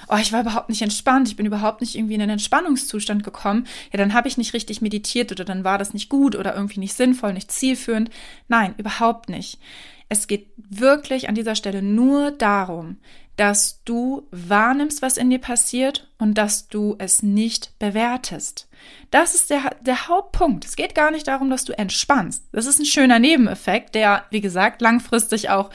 oh, 0.09 0.17
ich 0.21 0.31
war 0.33 0.43
überhaupt 0.43 0.69
nicht 0.69 0.83
entspannt, 0.83 1.29
ich 1.29 1.37
bin 1.37 1.47
überhaupt 1.47 1.81
nicht 1.81 1.97
irgendwie 1.97 2.15
in 2.15 2.23
einen 2.23 2.33
Entspannungszustand 2.33 3.25
gekommen, 3.25 3.67
ja, 3.93 3.99
dann 3.99 4.13
habe 4.13 4.29
ich 4.29 4.37
nicht 4.37 4.53
richtig 4.53 4.83
meditiert 4.83 5.33
oder 5.33 5.45
dann 5.45 5.65
war 5.65 5.79
das 5.79 5.95
nicht 5.95 6.11
gut 6.11 6.37
oder 6.37 6.55
irgendwie 6.55 6.81
nicht 6.81 6.95
sinnvoll, 6.95 7.33
nicht 7.33 7.51
zielführend. 7.51 8.11
Nein, 8.49 8.75
überhaupt 8.77 9.31
nicht. 9.31 9.59
Es 10.09 10.27
geht 10.27 10.49
wirklich 10.57 11.29
an 11.29 11.35
dieser 11.35 11.55
Stelle 11.55 11.83
nur 11.83 12.31
darum, 12.31 12.99
dass 13.37 13.83
du 13.85 14.27
wahrnimmst, 14.31 15.03
was 15.03 15.19
in 15.19 15.29
dir 15.29 15.39
passiert 15.39 16.11
und 16.19 16.35
dass 16.35 16.69
du 16.69 16.97
es 16.99 17.23
nicht 17.23 17.79
bewertest. 17.79 18.67
Das 19.11 19.35
ist 19.35 19.51
der, 19.51 19.77
der 19.83 20.09
Hauptpunkt. 20.09 20.65
Es 20.65 20.77
geht 20.77 20.95
gar 20.95 21.11
nicht 21.11 21.29
darum, 21.29 21.51
dass 21.51 21.65
du 21.65 21.77
entspannst. 21.77 22.45
Das 22.53 22.67
ist 22.67 22.79
ein 22.79 22.87
schöner 22.87 23.19
Nebeneffekt, 23.19 23.95
der, 23.95 24.25
wie 24.31 24.41
gesagt, 24.41 24.81
langfristig 24.81 25.51
auch 25.51 25.71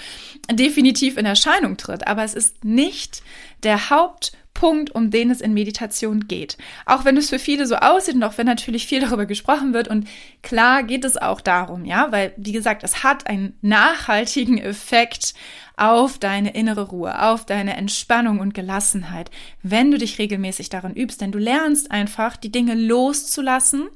definitiv 0.52 1.18
in 1.18 1.26
Erscheinung 1.26 1.78
tritt. 1.78 2.08
Aber 2.08 2.24
es 2.24 2.34
ist 2.34 2.64
nicht 2.66 3.22
der 3.64 3.92
Hauptpunkt 3.92 4.41
Punkt, 4.54 4.94
um 4.94 5.10
den 5.12 5.32
es 5.32 5.42
in 5.42 5.54
Meditation 5.54 6.28
geht. 6.28 6.58
Auch 6.86 7.06
wenn 7.06 7.18
es 7.18 7.30
für 7.30 7.40
viele 7.40 7.66
so 7.66 7.76
aussieht 7.76 8.16
und 8.16 8.24
auch 8.24 8.38
wenn 8.38 8.46
natürlich 8.46 8.86
viel 8.88 9.00
darüber 9.00 9.26
gesprochen 9.26 9.74
wird 9.74 9.88
und 9.88 10.08
klar 10.44 10.84
geht 10.84 11.06
es 11.06 11.18
auch 11.18 11.42
darum, 11.42 11.86
ja, 11.86 12.12
weil 12.12 12.34
wie 12.38 12.52
gesagt, 12.52 12.84
es 12.84 13.04
hat 13.04 13.28
einen 13.28 13.58
nachhaltigen 13.62 14.58
Effekt 14.58 15.34
auf 15.78 16.20
deine 16.20 16.54
innere 16.54 16.90
Ruhe, 16.90 17.22
auf 17.22 17.46
deine 17.46 17.76
Entspannung 17.76 18.40
und 18.40 18.54
Gelassenheit, 18.54 19.32
wenn 19.64 19.90
du 19.90 19.98
dich 19.98 20.20
regelmäßig 20.20 20.70
darin 20.70 20.96
übst, 20.96 21.22
denn 21.22 21.32
du 21.32 21.40
lernst 21.40 21.92
einfach 21.92 22.38
die 22.38 22.52
Dinge 22.52 22.76
loszulassen, 22.76 23.88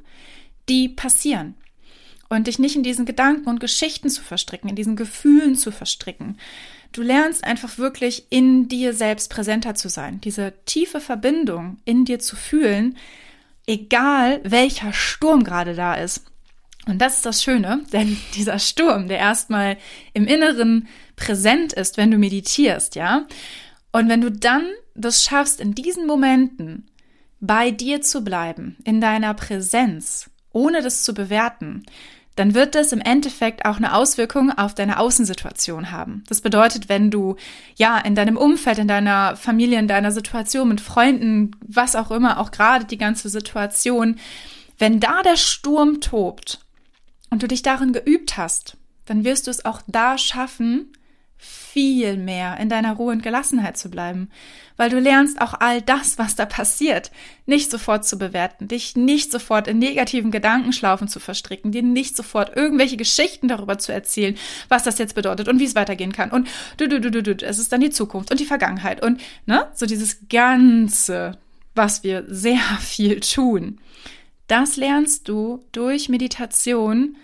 die 0.68 0.90
passieren 0.90 1.56
und 2.30 2.48
dich 2.48 2.60
nicht 2.60 2.76
in 2.76 2.84
diesen 2.84 3.06
Gedanken 3.06 3.50
und 3.50 3.60
Geschichten 3.60 4.10
zu 4.10 4.24
verstricken, 4.24 4.70
in 4.70 4.76
diesen 4.76 4.96
Gefühlen 4.96 5.56
zu 5.56 5.72
verstricken. 5.72 6.38
Du 6.96 7.02
lernst 7.02 7.44
einfach 7.44 7.78
wirklich 7.78 8.28
in 8.30 8.70
dir 8.70 8.94
selbst 8.94 9.30
präsenter 9.30 9.76
zu 9.76 9.90
sein, 9.90 10.22
diese 10.22 10.54
tiefe 10.64 11.02
Verbindung 11.02 11.78
in 11.84 12.06
dir 12.06 12.20
zu 12.20 12.38
fühlen, 12.38 12.96
egal 13.68 14.40
welcher 14.46 14.94
Sturm 14.94 15.44
gerade 15.44 15.76
da 15.76 15.96
ist. 15.96 16.24
Und 16.88 17.00
das 17.00 17.18
ist 17.18 17.26
das 17.26 17.44
Schöne, 17.44 17.84
denn 17.92 18.16
dieser 18.36 18.60
Sturm, 18.60 19.10
der 19.10 19.18
erstmal 19.18 19.76
im 20.14 20.26
Inneren 20.26 20.88
präsent 21.18 21.74
ist, 21.74 21.98
wenn 21.98 22.12
du 22.12 22.18
meditierst, 22.18 22.96
ja, 22.96 23.28
und 23.92 24.08
wenn 24.08 24.22
du 24.22 24.32
dann 24.32 24.66
das 24.94 25.26
schaffst, 25.26 25.60
in 25.60 25.76
diesen 25.76 26.08
Momenten 26.08 26.90
bei 27.42 27.72
dir 27.72 28.00
zu 28.00 28.24
bleiben, 28.24 28.78
in 28.86 29.02
deiner 29.02 29.34
Präsenz, 29.34 30.30
ohne 30.54 30.82
das 30.82 31.04
zu 31.04 31.14
bewerten, 31.14 31.84
dann 32.36 32.54
wird 32.54 32.76
das 32.76 32.92
im 32.92 33.00
Endeffekt 33.00 33.66
auch 33.66 33.78
eine 33.78 33.94
Auswirkung 33.94 34.52
auf 34.52 34.76
deine 34.76 35.00
Außensituation 35.00 35.92
haben. 35.92 36.24
Das 36.28 36.42
bedeutet, 36.42 36.90
wenn 36.90 37.10
du 37.10 37.38
ja 37.76 37.98
in 37.98 38.16
deinem 38.16 38.36
Umfeld, 38.36 38.78
in 38.78 38.88
deiner 38.88 39.38
Familie, 39.38 39.80
in 39.80 39.88
deiner 39.88 40.12
Situation 40.12 40.68
mit 40.68 40.82
Freunden, 40.82 41.52
was 41.66 41.96
auch 41.96 42.12
immer, 42.12 42.40
auch 42.40 42.52
gerade 42.52 42.86
die 42.86 42.98
ganze 42.98 43.30
Situation, 43.30 44.20
wenn 44.78 45.00
da 45.00 45.22
der 45.22 45.38
Sturm 45.38 46.02
tobt 46.02 46.60
und 47.30 47.42
du 47.42 47.48
dich 47.48 47.62
darin 47.62 47.94
geübt 47.94 48.36
hast, 48.36 48.76
dann 49.06 49.24
wirst 49.24 49.48
du 49.48 49.52
es 49.52 49.64
auch 49.64 49.82
da 49.88 50.18
schaffen, 50.18 50.92
viel 51.76 52.16
mehr 52.16 52.58
in 52.58 52.70
deiner 52.70 52.94
Ruhe 52.94 53.12
und 53.12 53.22
Gelassenheit 53.22 53.78
zu 53.78 53.90
bleiben, 53.90 54.30
weil 54.78 54.90
du 54.90 54.98
lernst 54.98 55.42
auch 55.42 55.54
all 55.60 55.82
das, 55.82 56.18
was 56.18 56.36
da 56.36 56.46
passiert, 56.46 57.12
nicht 57.46 57.70
sofort 57.70 58.06
zu 58.06 58.18
bewerten, 58.18 58.70
dich 58.70 58.96
nicht 58.96 59.30
sofort 59.30 59.68
in 59.68 59.80
negativen 59.80 60.32
Gedankenschlaufen 60.32 61.10
zu 61.10 61.20
verstricken, 61.20 61.74
dir 61.74 61.84
nicht 61.84 62.16
sofort 62.16 62.56
irgendwelche 62.56 62.96
Geschichten 62.96 63.50
darüber 63.50 63.78
zu 63.78 63.92
erzählen, 63.92 64.38
was 64.70 64.84
das 64.84 64.98
jetzt 65.00 65.16
bedeutet 65.16 65.50
und 65.50 65.60
wie 65.60 65.66
es 65.66 65.76
weitergehen 65.76 66.14
kann 66.14 66.32
und 66.32 66.48
du 66.78 66.88
du 66.88 67.02
du 67.02 67.12
du 67.12 67.22
du, 67.22 67.46
es 67.46 67.60
ist 67.60 67.72
dann 67.74 67.82
die 67.82 67.90
Zukunft 67.90 68.32
und 68.32 68.40
die 68.40 68.46
Vergangenheit 68.46 69.04
und 69.04 69.20
ne, 69.46 69.68
so 69.74 69.86
dieses 69.86 70.30
ganze, 70.30 71.38
was 71.74 72.04
wir 72.04 72.24
sehr 72.28 72.60
viel 72.80 73.20
tun. 73.20 73.80
Das 74.48 74.78
lernst 74.78 75.28
du 75.28 75.64
durch 75.74 76.08
Meditation 76.08 77.18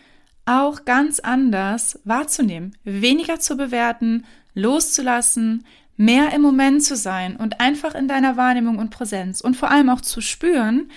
auch 0.46 0.86
ganz 0.86 1.20
anders 1.20 2.00
wahrzunehmen, 2.04 2.76
weniger 2.84 3.40
zu 3.40 3.56
bewerten, 3.58 4.26
loszulassen, 4.54 5.66
mehr 5.98 6.34
im 6.34 6.42
Moment 6.42 6.84
zu 6.84 6.96
sein 6.96 7.36
und 7.36 7.60
einfach 7.60 7.94
in 7.94 8.08
deiner 8.08 8.38
Wahrnehmung 8.38 8.80
und 8.80 8.90
Präsenz 8.90 9.42
und 9.42 9.56
vor 9.56 9.70
allem 9.70 9.90
auch 9.90 10.02
zu 10.02 10.22
spüren, 10.22 10.90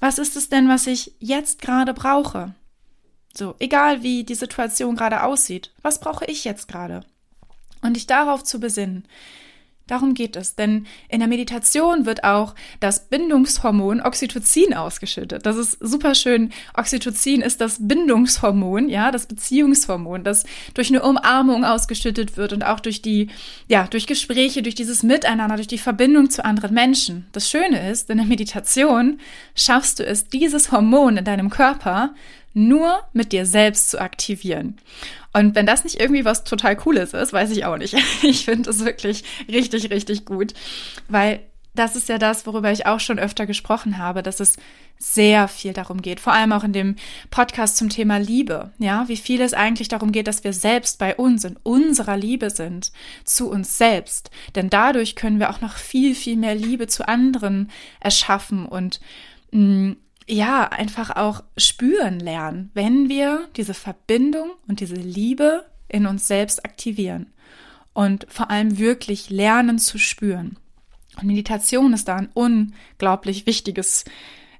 was 0.00 0.18
ist 0.18 0.36
es 0.36 0.48
denn, 0.48 0.68
was 0.68 0.86
ich 0.86 1.14
jetzt 1.18 1.60
gerade 1.60 1.94
brauche? 1.94 2.54
So, 3.34 3.54
egal 3.58 4.02
wie 4.02 4.24
die 4.24 4.34
Situation 4.34 4.96
gerade 4.96 5.22
aussieht, 5.22 5.72
was 5.82 6.00
brauche 6.00 6.24
ich 6.24 6.44
jetzt 6.44 6.68
gerade? 6.68 7.04
Und 7.82 7.94
dich 7.94 8.06
darauf 8.06 8.42
zu 8.42 8.58
besinnen, 8.58 9.04
Darum 9.88 10.14
geht 10.14 10.36
es, 10.36 10.54
denn 10.54 10.86
in 11.08 11.18
der 11.18 11.28
Meditation 11.28 12.06
wird 12.06 12.22
auch 12.22 12.54
das 12.78 13.08
Bindungshormon 13.08 14.00
Oxytocin 14.00 14.74
ausgeschüttet. 14.74 15.46
Das 15.46 15.56
ist 15.56 15.78
super 15.80 16.14
schön. 16.14 16.50
Oxytocin 16.76 17.40
ist 17.40 17.60
das 17.60 17.78
Bindungshormon, 17.80 18.88
ja, 18.88 19.10
das 19.10 19.26
Beziehungshormon, 19.26 20.24
das 20.24 20.44
durch 20.74 20.90
eine 20.90 21.02
Umarmung 21.02 21.64
ausgeschüttet 21.64 22.36
wird 22.36 22.52
und 22.52 22.62
auch 22.64 22.80
durch 22.80 23.02
die, 23.02 23.28
ja, 23.66 23.86
durch 23.88 24.06
Gespräche, 24.06 24.62
durch 24.62 24.74
dieses 24.74 25.02
Miteinander, 25.02 25.56
durch 25.56 25.68
die 25.68 25.78
Verbindung 25.78 26.30
zu 26.30 26.44
anderen 26.44 26.74
Menschen. 26.74 27.26
Das 27.32 27.48
Schöne 27.48 27.90
ist, 27.90 28.10
in 28.10 28.18
der 28.18 28.26
Meditation 28.26 29.18
schaffst 29.54 29.98
du 29.98 30.06
es, 30.06 30.28
dieses 30.28 30.70
Hormon 30.70 31.16
in 31.16 31.24
deinem 31.24 31.48
Körper 31.48 32.14
nur 32.58 33.00
mit 33.12 33.32
dir 33.32 33.46
selbst 33.46 33.90
zu 33.90 34.00
aktivieren. 34.00 34.78
Und 35.32 35.54
wenn 35.54 35.66
das 35.66 35.84
nicht 35.84 36.00
irgendwie 36.00 36.24
was 36.24 36.44
total 36.44 36.76
Cooles 36.76 37.14
ist, 37.14 37.32
weiß 37.32 37.50
ich 37.50 37.64
auch 37.64 37.78
nicht. 37.78 37.94
Ich 38.22 38.44
finde 38.44 38.70
es 38.70 38.84
wirklich 38.84 39.24
richtig, 39.48 39.90
richtig 39.90 40.24
gut, 40.24 40.54
weil 41.08 41.40
das 41.74 41.94
ist 41.94 42.08
ja 42.08 42.18
das, 42.18 42.46
worüber 42.46 42.72
ich 42.72 42.86
auch 42.86 42.98
schon 42.98 43.20
öfter 43.20 43.46
gesprochen 43.46 43.98
habe, 43.98 44.24
dass 44.24 44.40
es 44.40 44.56
sehr 44.98 45.46
viel 45.46 45.72
darum 45.72 46.02
geht, 46.02 46.18
vor 46.18 46.32
allem 46.32 46.50
auch 46.50 46.64
in 46.64 46.72
dem 46.72 46.96
Podcast 47.30 47.76
zum 47.76 47.88
Thema 47.88 48.18
Liebe, 48.18 48.72
ja, 48.78 49.06
wie 49.06 49.16
viel 49.16 49.40
es 49.40 49.54
eigentlich 49.54 49.86
darum 49.86 50.10
geht, 50.10 50.26
dass 50.26 50.42
wir 50.42 50.52
selbst 50.52 50.98
bei 50.98 51.14
uns 51.14 51.44
in 51.44 51.56
unserer 51.62 52.16
Liebe 52.16 52.50
sind, 52.50 52.90
zu 53.24 53.48
uns 53.48 53.78
selbst. 53.78 54.30
Denn 54.56 54.70
dadurch 54.70 55.14
können 55.14 55.38
wir 55.38 55.50
auch 55.50 55.60
noch 55.60 55.76
viel, 55.76 56.16
viel 56.16 56.36
mehr 56.36 56.56
Liebe 56.56 56.88
zu 56.88 57.06
anderen 57.06 57.70
erschaffen 58.00 58.66
und 58.66 58.98
mh, 59.52 59.90
mm, 59.90 59.96
ja, 60.28 60.68
einfach 60.68 61.16
auch 61.16 61.42
spüren 61.56 62.20
lernen, 62.20 62.70
wenn 62.74 63.08
wir 63.08 63.48
diese 63.56 63.74
Verbindung 63.74 64.50
und 64.66 64.80
diese 64.80 64.96
Liebe 64.96 65.64
in 65.88 66.06
uns 66.06 66.28
selbst 66.28 66.64
aktivieren 66.64 67.32
und 67.94 68.26
vor 68.28 68.50
allem 68.50 68.78
wirklich 68.78 69.30
lernen 69.30 69.78
zu 69.78 69.98
spüren. 69.98 70.58
Und 71.16 71.26
Meditation 71.26 71.92
ist 71.94 72.08
da 72.08 72.16
ein 72.16 72.28
unglaublich 72.34 73.46
wichtiges, 73.46 74.04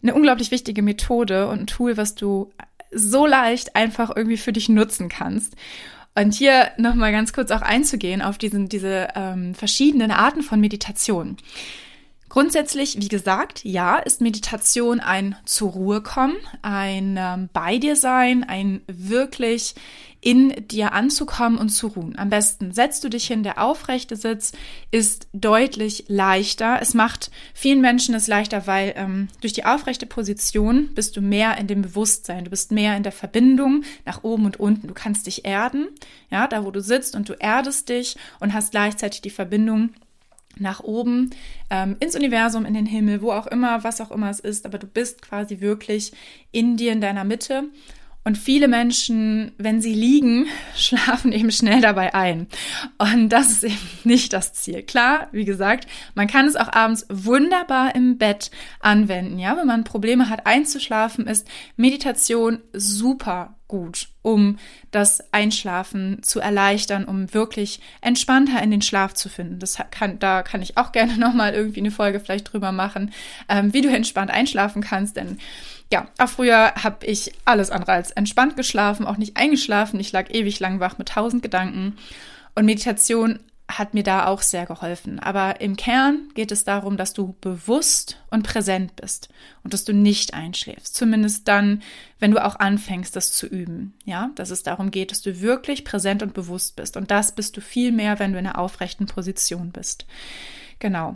eine 0.02 0.14
unglaublich 0.14 0.50
wichtige 0.50 0.82
Methode 0.82 1.48
und 1.48 1.60
ein 1.60 1.66
Tool, 1.66 1.96
was 1.96 2.14
du 2.14 2.50
so 2.90 3.26
leicht 3.26 3.76
einfach 3.76 4.10
irgendwie 4.14 4.38
für 4.38 4.52
dich 4.52 4.68
nutzen 4.68 5.08
kannst. 5.08 5.54
Und 6.14 6.34
hier 6.34 6.70
nochmal 6.78 7.12
ganz 7.12 7.32
kurz 7.32 7.50
auch 7.50 7.60
einzugehen 7.60 8.22
auf 8.22 8.38
diesen, 8.38 8.68
diese 8.68 9.08
ähm, 9.14 9.54
verschiedenen 9.54 10.10
Arten 10.10 10.42
von 10.42 10.58
Meditation. 10.58 11.36
Grundsätzlich, 12.28 13.00
wie 13.00 13.08
gesagt, 13.08 13.64
ja, 13.64 13.96
ist 13.96 14.20
Meditation 14.20 15.00
ein 15.00 15.36
zur 15.44 15.70
Ruhe 15.70 16.02
kommen, 16.02 16.36
ein 16.60 17.16
ähm, 17.18 17.48
bei 17.52 17.78
dir 17.78 17.96
sein, 17.96 18.44
ein 18.44 18.82
wirklich 18.86 19.74
in 20.20 20.66
dir 20.66 20.92
anzukommen 20.92 21.58
und 21.58 21.68
zu 21.68 21.86
ruhen. 21.86 22.18
Am 22.18 22.28
besten 22.28 22.72
setzt 22.72 23.04
du 23.04 23.08
dich 23.08 23.26
hin, 23.26 23.44
der 23.44 23.62
aufrechte 23.62 24.16
Sitz 24.16 24.52
ist 24.90 25.28
deutlich 25.32 26.04
leichter. 26.08 26.78
Es 26.82 26.92
macht 26.92 27.30
vielen 27.54 27.80
Menschen 27.80 28.14
es 28.14 28.26
leichter, 28.26 28.66
weil 28.66 28.94
ähm, 28.96 29.28
durch 29.40 29.52
die 29.52 29.64
aufrechte 29.64 30.06
Position 30.06 30.92
bist 30.94 31.16
du 31.16 31.20
mehr 31.20 31.56
in 31.56 31.68
dem 31.68 31.82
Bewusstsein, 31.82 32.44
du 32.44 32.50
bist 32.50 32.72
mehr 32.72 32.96
in 32.96 33.04
der 33.04 33.12
Verbindung 33.12 33.84
nach 34.04 34.24
oben 34.24 34.44
und 34.44 34.58
unten. 34.58 34.88
Du 34.88 34.94
kannst 34.94 35.26
dich 35.26 35.44
erden, 35.44 35.86
ja, 36.30 36.48
da 36.48 36.64
wo 36.64 36.72
du 36.72 36.82
sitzt 36.82 37.14
und 37.14 37.28
du 37.28 37.34
erdest 37.34 37.88
dich 37.88 38.16
und 38.40 38.52
hast 38.52 38.72
gleichzeitig 38.72 39.22
die 39.22 39.30
Verbindung 39.30 39.90
nach 40.56 40.80
oben, 40.80 41.30
ähm, 41.70 41.96
ins 42.00 42.16
Universum, 42.16 42.64
in 42.64 42.74
den 42.74 42.86
Himmel, 42.86 43.22
wo 43.22 43.32
auch 43.32 43.46
immer, 43.46 43.84
was 43.84 44.00
auch 44.00 44.10
immer 44.10 44.30
es 44.30 44.40
ist, 44.40 44.66
aber 44.66 44.78
du 44.78 44.86
bist 44.86 45.22
quasi 45.22 45.60
wirklich 45.60 46.12
in 46.50 46.76
dir, 46.76 46.92
in 46.92 47.00
deiner 47.00 47.24
Mitte. 47.24 47.64
Und 48.28 48.36
viele 48.36 48.68
Menschen, 48.68 49.52
wenn 49.56 49.80
sie 49.80 49.94
liegen, 49.94 50.48
schlafen 50.76 51.32
eben 51.32 51.50
schnell 51.50 51.80
dabei 51.80 52.14
ein. 52.14 52.46
Und 52.98 53.30
das 53.30 53.50
ist 53.50 53.64
eben 53.64 53.78
nicht 54.04 54.34
das 54.34 54.52
Ziel. 54.52 54.82
Klar, 54.82 55.28
wie 55.32 55.46
gesagt, 55.46 55.86
man 56.14 56.26
kann 56.26 56.44
es 56.44 56.54
auch 56.54 56.70
abends 56.70 57.06
wunderbar 57.08 57.94
im 57.94 58.18
Bett 58.18 58.50
anwenden. 58.80 59.38
Ja, 59.38 59.56
wenn 59.56 59.66
man 59.66 59.84
Probleme 59.84 60.28
hat 60.28 60.44
einzuschlafen, 60.44 61.26
ist 61.26 61.48
Meditation 61.78 62.58
super 62.74 63.56
gut, 63.66 64.08
um 64.20 64.58
das 64.90 65.32
Einschlafen 65.32 66.22
zu 66.22 66.38
erleichtern, 66.40 67.06
um 67.06 67.32
wirklich 67.32 67.80
entspannter 68.02 68.62
in 68.62 68.70
den 68.70 68.82
Schlaf 68.82 69.14
zu 69.14 69.30
finden. 69.30 69.58
Das 69.58 69.78
kann, 69.90 70.18
da 70.18 70.42
kann 70.42 70.60
ich 70.60 70.76
auch 70.76 70.92
gerne 70.92 71.16
nochmal 71.18 71.54
irgendwie 71.54 71.80
eine 71.80 71.90
Folge 71.90 72.20
vielleicht 72.20 72.52
drüber 72.52 72.72
machen, 72.72 73.10
ähm, 73.48 73.72
wie 73.72 73.80
du 73.80 73.88
entspannt 73.88 74.30
einschlafen 74.30 74.82
kannst, 74.82 75.16
denn 75.16 75.38
ja, 75.90 76.08
auch 76.18 76.28
früher 76.28 76.74
habe 76.74 77.06
ich 77.06 77.32
alles 77.44 77.70
andere 77.70 77.92
als 77.92 78.10
entspannt 78.10 78.56
geschlafen, 78.56 79.06
auch 79.06 79.16
nicht 79.16 79.36
eingeschlafen. 79.36 79.98
Ich 80.00 80.12
lag 80.12 80.30
ewig 80.30 80.60
lang 80.60 80.80
wach 80.80 80.98
mit 80.98 81.08
tausend 81.08 81.42
Gedanken. 81.42 81.96
Und 82.54 82.66
Meditation 82.66 83.40
hat 83.70 83.92
mir 83.92 84.02
da 84.02 84.26
auch 84.26 84.40
sehr 84.40 84.66
geholfen. 84.66 85.18
Aber 85.18 85.60
im 85.60 85.76
Kern 85.76 86.28
geht 86.34 86.52
es 86.52 86.64
darum, 86.64 86.96
dass 86.96 87.12
du 87.12 87.36
bewusst 87.40 88.18
und 88.30 88.42
präsent 88.42 88.96
bist 88.96 89.28
und 89.62 89.74
dass 89.74 89.84
du 89.84 89.92
nicht 89.92 90.32
einschläfst. 90.32 90.94
Zumindest 90.94 91.48
dann, 91.48 91.82
wenn 92.18 92.30
du 92.30 92.44
auch 92.44 92.56
anfängst, 92.56 93.14
das 93.14 93.32
zu 93.32 93.46
üben. 93.46 93.94
Ja, 94.04 94.30
dass 94.34 94.50
es 94.50 94.62
darum 94.62 94.90
geht, 94.90 95.10
dass 95.10 95.20
du 95.20 95.40
wirklich 95.40 95.84
präsent 95.84 96.22
und 96.22 96.34
bewusst 96.34 96.76
bist. 96.76 96.96
Und 96.96 97.10
das 97.10 97.32
bist 97.32 97.56
du 97.56 97.60
viel 97.60 97.92
mehr, 97.92 98.18
wenn 98.18 98.32
du 98.32 98.38
in 98.38 98.46
einer 98.46 98.58
aufrechten 98.58 99.06
Position 99.06 99.70
bist. 99.70 100.06
Genau 100.78 101.14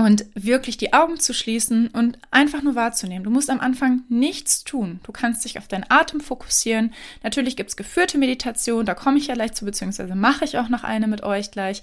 und 0.00 0.24
wirklich 0.34 0.78
die 0.78 0.94
Augen 0.94 1.20
zu 1.20 1.34
schließen 1.34 1.88
und 1.88 2.18
einfach 2.30 2.62
nur 2.62 2.74
wahrzunehmen. 2.74 3.22
Du 3.22 3.28
musst 3.28 3.50
am 3.50 3.60
Anfang 3.60 4.02
nichts 4.08 4.64
tun. 4.64 4.98
Du 5.02 5.12
kannst 5.12 5.44
dich 5.44 5.58
auf 5.58 5.68
deinen 5.68 5.84
Atem 5.90 6.20
fokussieren. 6.20 6.94
Natürlich 7.22 7.54
gibt 7.54 7.68
es 7.68 7.76
geführte 7.76 8.16
Meditation, 8.16 8.86
da 8.86 8.94
komme 8.94 9.18
ich 9.18 9.26
ja 9.26 9.34
gleich 9.34 9.52
zu, 9.52 9.66
beziehungsweise 9.66 10.14
mache 10.14 10.46
ich 10.46 10.56
auch 10.56 10.70
noch 10.70 10.84
eine 10.84 11.06
mit 11.06 11.22
euch 11.22 11.50
gleich. 11.50 11.82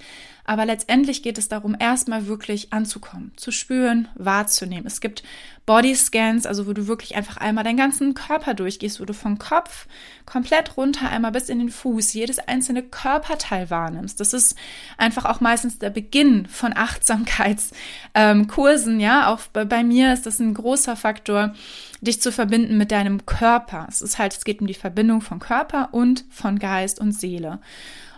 Aber 0.49 0.65
letztendlich 0.65 1.23
geht 1.23 1.37
es 1.37 1.49
darum, 1.49 1.75
erstmal 1.77 2.27
wirklich 2.27 2.71
anzukommen, 2.71 3.33
zu 3.35 3.51
spüren, 3.51 4.07
wahrzunehmen. 4.15 4.87
Es 4.87 5.01
gibt 5.01 5.23
Bodyscans, 5.65 6.45
also 6.45 6.67
wo 6.67 6.73
du 6.73 6.87
wirklich 6.87 7.17
einfach 7.17 7.35
einmal 7.35 7.65
deinen 7.65 7.75
ganzen 7.75 8.13
Körper 8.13 8.53
durchgehst, 8.53 9.01
wo 9.01 9.05
du 9.05 9.13
vom 9.13 9.39
Kopf 9.39 9.87
komplett 10.25 10.77
runter 10.77 11.09
einmal 11.09 11.33
bis 11.33 11.49
in 11.49 11.59
den 11.59 11.67
Fuß 11.67 12.13
jedes 12.13 12.39
einzelne 12.39 12.81
Körperteil 12.81 13.69
wahrnimmst. 13.69 14.21
Das 14.21 14.31
ist 14.31 14.55
einfach 14.97 15.25
auch 15.25 15.41
meistens 15.41 15.79
der 15.79 15.89
Beginn 15.89 16.45
von 16.45 16.71
Achtsamkeitskursen, 16.73 19.01
ja. 19.01 19.33
Auch 19.33 19.41
bei, 19.51 19.65
bei 19.65 19.83
mir 19.83 20.13
ist 20.13 20.25
das 20.25 20.39
ein 20.39 20.53
großer 20.53 20.95
Faktor, 20.95 21.55
dich 21.99 22.21
zu 22.21 22.31
verbinden 22.31 22.77
mit 22.77 22.93
deinem 22.93 23.25
Körper. 23.25 23.85
Es 23.89 24.01
ist 24.01 24.17
halt, 24.17 24.31
es 24.31 24.45
geht 24.45 24.61
um 24.61 24.67
die 24.67 24.75
Verbindung 24.75 25.19
von 25.19 25.39
Körper 25.39 25.89
und 25.91 26.23
von 26.29 26.57
Geist 26.57 27.01
und 27.01 27.11
Seele. 27.11 27.59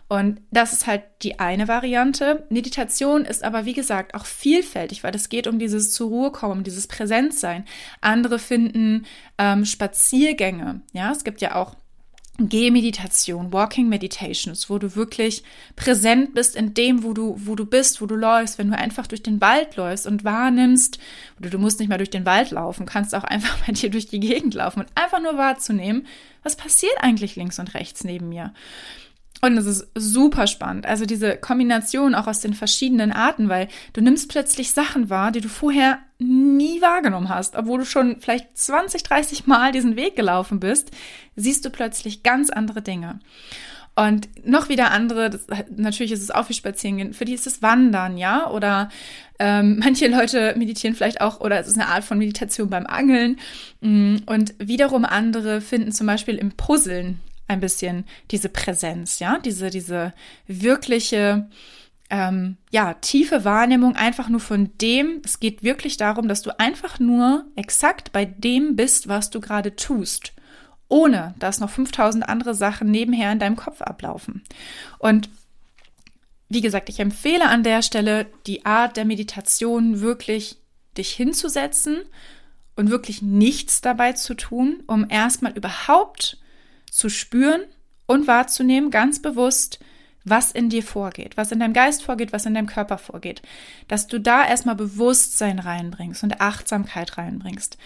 Und 0.09 0.41
das 0.49 0.73
ist 0.73 0.87
halt 0.87 1.03
die 1.21 1.39
eine 1.39 1.67
Variante. 1.67 2.47
Meditation 2.49 3.25
ist 3.25 3.43
aber, 3.43 3.65
wie 3.65 3.73
gesagt, 3.73 4.15
auch 4.15 4.25
vielfältig, 4.25 5.03
weil 5.03 5.15
es 5.15 5.29
geht 5.29 5.45
um 5.45 5.59
dieses 5.59 5.93
zur 5.93 6.09
Ruhe 6.09 6.31
kommen, 6.31 6.53
um 6.53 6.63
dieses 6.63 6.87
Präsenzsein. 6.87 7.63
Andere 8.01 8.39
finden 8.39 9.05
ähm, 9.37 9.65
Spaziergänge. 9.65 10.81
Ja, 10.93 11.11
es 11.11 11.23
gibt 11.23 11.41
ja 11.41 11.53
auch 11.53 11.75
Gehmeditation, 12.39 13.53
Walking 13.53 13.87
Meditations, 13.87 14.69
wo 14.69 14.79
du 14.79 14.95
wirklich 14.95 15.43
präsent 15.75 16.33
bist 16.33 16.55
in 16.55 16.73
dem, 16.73 17.03
wo 17.03 17.13
du, 17.13 17.35
wo 17.37 17.55
du 17.55 17.65
bist, 17.65 18.01
wo 18.01 18.07
du 18.07 18.15
läufst, 18.15 18.57
wenn 18.57 18.71
du 18.71 18.77
einfach 18.77 19.05
durch 19.05 19.21
den 19.21 19.41
Wald 19.41 19.75
läufst 19.75 20.07
und 20.07 20.23
wahrnimmst, 20.23 20.97
oder 21.39 21.51
du 21.51 21.59
musst 21.59 21.79
nicht 21.79 21.89
mal 21.89 21.97
durch 21.97 22.09
den 22.09 22.25
Wald 22.25 22.49
laufen, 22.49 22.87
kannst 22.87 23.13
auch 23.13 23.25
einfach 23.25 23.57
bei 23.67 23.73
dir 23.73 23.91
durch 23.91 24.07
die 24.07 24.19
Gegend 24.19 24.55
laufen 24.55 24.79
und 24.79 24.89
einfach 24.95 25.21
nur 25.21 25.37
wahrzunehmen, 25.37 26.07
was 26.41 26.55
passiert 26.55 26.95
eigentlich 27.01 27.35
links 27.35 27.59
und 27.59 27.75
rechts 27.75 28.03
neben 28.03 28.29
mir. 28.29 28.53
Und 29.41 29.57
es 29.57 29.65
ist 29.65 29.87
super 29.95 30.47
spannend. 30.47 30.85
Also 30.85 31.05
diese 31.05 31.37
Kombination 31.37 32.13
auch 32.13 32.27
aus 32.27 32.41
den 32.41 32.53
verschiedenen 32.53 33.13
Arten, 33.13 33.47
weil 33.47 33.69
du 33.93 34.01
nimmst 34.01 34.29
plötzlich 34.29 34.73
Sachen 34.73 35.09
wahr, 35.09 35.31
die 35.31 35.41
du 35.41 35.47
vorher 35.47 35.99
nie 36.17 36.81
wahrgenommen 36.81 37.29
hast, 37.29 37.55
obwohl 37.55 37.79
du 37.79 37.85
schon 37.85 38.19
vielleicht 38.19 38.57
20, 38.57 39.03
30 39.03 39.47
Mal 39.47 39.71
diesen 39.71 39.95
Weg 39.95 40.17
gelaufen 40.17 40.59
bist, 40.59 40.91
siehst 41.37 41.63
du 41.63 41.69
plötzlich 41.69 42.23
ganz 42.23 42.49
andere 42.49 42.81
Dinge. 42.81 43.19
Und 43.95 44.29
noch 44.45 44.69
wieder 44.69 44.91
andere, 44.91 45.29
das, 45.29 45.45
natürlich 45.75 46.11
ist 46.11 46.21
es 46.21 46.31
auch 46.31 46.47
wie 46.47 46.53
Spazierengehen, 46.53 47.13
für 47.13 47.25
die 47.25 47.33
ist 47.33 47.47
es 47.47 47.61
Wandern, 47.61 48.17
ja, 48.17 48.49
oder 48.49 48.89
ähm, 49.39 49.79
manche 49.83 50.07
Leute 50.07 50.53
meditieren 50.57 50.95
vielleicht 50.95 51.21
auch, 51.21 51.39
oder 51.39 51.59
es 51.59 51.67
ist 51.67 51.77
eine 51.77 51.87
Art 51.87 52.03
von 52.03 52.17
Meditation 52.17 52.69
beim 52.69 52.85
Angeln. 52.85 53.37
Mm, 53.81 54.17
und 54.25 54.53
wiederum 54.57 55.05
andere 55.05 55.61
finden 55.61 55.91
zum 55.91 56.07
Beispiel 56.07 56.35
im 56.35 56.51
Puzzeln 56.51 57.19
ein 57.49 57.59
bisschen 57.59 58.05
diese 58.31 58.49
Präsenz, 58.49 59.19
ja, 59.19 59.39
diese, 59.39 59.69
diese 59.69 60.13
wirkliche, 60.47 61.49
ähm, 62.09 62.57
ja, 62.71 62.93
tiefe 62.95 63.43
Wahrnehmung 63.43 63.95
einfach 63.95 64.29
nur 64.29 64.39
von 64.39 64.69
dem. 64.77 65.21
Es 65.25 65.39
geht 65.39 65.63
wirklich 65.63 65.97
darum, 65.97 66.27
dass 66.27 66.41
du 66.41 66.57
einfach 66.59 66.99
nur 66.99 67.45
exakt 67.55 68.11
bei 68.11 68.25
dem 68.25 68.75
bist, 68.75 69.07
was 69.07 69.29
du 69.29 69.41
gerade 69.41 69.75
tust, 69.75 70.33
ohne 70.87 71.33
dass 71.39 71.59
noch 71.59 71.69
5000 71.69 72.27
andere 72.27 72.53
Sachen 72.55 72.91
nebenher 72.91 73.31
in 73.31 73.39
deinem 73.39 73.55
Kopf 73.55 73.81
ablaufen. 73.81 74.43
Und 74.99 75.29
wie 76.49 76.61
gesagt, 76.61 76.89
ich 76.89 76.99
empfehle 76.99 77.47
an 77.47 77.63
der 77.63 77.81
Stelle 77.81 78.27
die 78.47 78.65
Art 78.65 78.97
der 78.97 79.05
Meditation 79.05 80.01
wirklich 80.01 80.57
dich 80.97 81.11
hinzusetzen 81.11 82.01
und 82.75 82.89
wirklich 82.89 83.21
nichts 83.21 83.81
dabei 83.81 84.13
zu 84.13 84.33
tun, 84.35 84.83
um 84.87 85.05
erstmal 85.09 85.55
überhaupt 85.55 86.38
zu 86.91 87.09
spüren 87.09 87.61
und 88.05 88.27
wahrzunehmen, 88.27 88.91
ganz 88.91 89.21
bewusst, 89.21 89.79
was 90.25 90.51
in 90.51 90.69
dir 90.69 90.83
vorgeht, 90.83 91.37
was 91.37 91.51
in 91.51 91.59
deinem 91.59 91.73
Geist 91.73 92.03
vorgeht, 92.03 92.33
was 92.33 92.45
in 92.45 92.53
deinem 92.53 92.67
Körper 92.67 92.97
vorgeht. 92.97 93.41
Dass 93.87 94.07
du 94.07 94.19
da 94.19 94.45
erstmal 94.45 94.75
Bewusstsein 94.75 95.59
reinbringst 95.59 96.23
und 96.23 96.41
Achtsamkeit 96.41 97.17
reinbringst. 97.17 97.77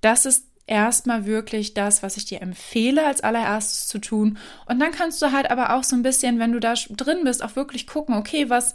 Das 0.00 0.26
ist 0.26 0.46
erstmal 0.66 1.26
wirklich 1.26 1.74
das, 1.74 2.02
was 2.02 2.16
ich 2.16 2.24
dir 2.24 2.40
empfehle, 2.40 3.04
als 3.04 3.20
allererstes 3.20 3.88
zu 3.88 3.98
tun. 3.98 4.38
Und 4.66 4.78
dann 4.80 4.92
kannst 4.92 5.20
du 5.22 5.32
halt 5.32 5.50
aber 5.50 5.74
auch 5.74 5.84
so 5.84 5.96
ein 5.96 6.02
bisschen, 6.02 6.38
wenn 6.38 6.52
du 6.52 6.60
da 6.60 6.74
drin 6.90 7.24
bist, 7.24 7.42
auch 7.42 7.56
wirklich 7.56 7.86
gucken, 7.86 8.14
okay, 8.14 8.48
was, 8.48 8.74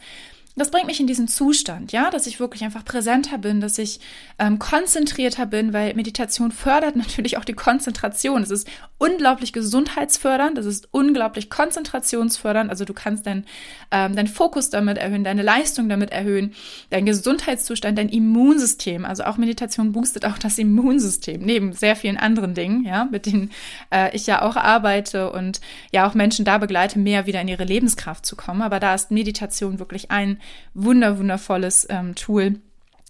das 0.56 0.72
bringt 0.72 0.88
mich 0.88 1.00
in 1.00 1.08
diesen 1.08 1.28
Zustand, 1.28 1.92
ja, 1.92 2.10
dass 2.10 2.28
ich 2.28 2.40
wirklich 2.40 2.64
einfach 2.64 2.84
präsenter 2.84 3.38
bin, 3.38 3.62
dass 3.62 3.78
ich 3.78 4.00
ähm, 4.40 4.60
konzentrierter 4.60 5.46
bin, 5.46 5.72
weil 5.72 5.94
Meditation 5.94 6.52
fördert 6.52 6.96
natürlich 6.98 7.38
auch 7.38 7.46
die 7.46 7.54
Konzentration. 7.54 8.44
Es 8.44 8.52
ist 8.52 8.68
unglaublich 8.98 9.54
gesundheitsfördernd, 9.54 10.58
es 10.58 10.66
ist 10.66 10.88
unglaublich 10.92 11.50
konzentrationsfördernd. 11.50 12.70
Also 12.70 12.84
du 12.84 12.94
kannst 12.94 13.26
deinen 13.28 13.46
ähm, 13.92 14.16
dein 14.16 14.28
Fokus 14.28 14.70
damit 14.70 14.98
erhöhen, 14.98 15.24
deine 15.24 15.44
Leistung 15.44 15.88
damit 15.88 16.12
erhöhen, 16.12 16.54
dein 16.90 17.06
Gesundheitszustand, 17.06 17.98
dein 17.98 18.10
Immunsystem. 18.10 19.06
Also 19.06 19.24
auch 19.24 19.38
Meditation 19.38 19.92
boostet 19.92 20.26
auch 20.26 20.38
das 20.38 20.58
Immunsystem, 20.58 21.42
neben 21.42 21.74
sehr 21.74 21.96
vielen 21.96 22.18
anderen 22.18 22.54
Dingen, 22.54 22.84
ja, 22.86 23.06
mit 23.06 23.26
denen 23.26 23.52
äh, 23.92 24.16
ich 24.16 24.28
ja 24.28 24.42
auch 24.42 24.56
arbeite 24.56 25.32
und 25.32 25.62
ja 25.92 26.08
auch 26.08 26.14
Menschen 26.14 26.46
da 26.46 26.58
begleite, 26.58 27.00
mehr 27.00 27.26
wieder 27.28 27.42
in 27.42 27.48
ihre 27.48 27.66
Lebenskraft 27.66 28.26
zu 28.26 28.36
kommen. 28.36 28.62
Aber 28.62 28.80
da 28.80 28.96
ist 28.96 29.12
Meditation 29.12 29.80
wirklich 29.80 30.12
ein 30.12 30.40
wunder, 30.74 31.18
wundervolles 31.18 31.88
ähm, 31.90 32.16
Tool, 32.16 32.60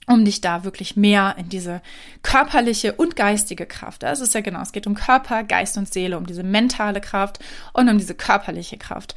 um 0.08 0.24
dich 0.24 0.42
da 0.42 0.64
wirklich 0.64 0.96
mehr 0.96 1.36
in 1.38 1.50
diese 1.50 1.82
körperliche 2.24 2.94
und 2.94 3.16
geistige 3.16 3.66
Kraft. 3.66 4.04
Das 4.04 4.22
ist 4.22 4.34
ja 4.34 4.42
genau, 4.42 4.62
es 4.62 4.72
geht 4.72 4.88
um 4.88 4.96
Körper, 4.96 5.44
Geist 5.44 5.78
und 5.78 5.92
Seele, 5.92 6.18
um 6.18 6.26
diese 6.26 6.44
mentale 6.44 7.02
Kraft 7.02 7.40
und 7.74 7.90
um 7.90 7.98
diese 7.98 8.16
körperliche 8.16 8.78
Kraft. 8.78 9.16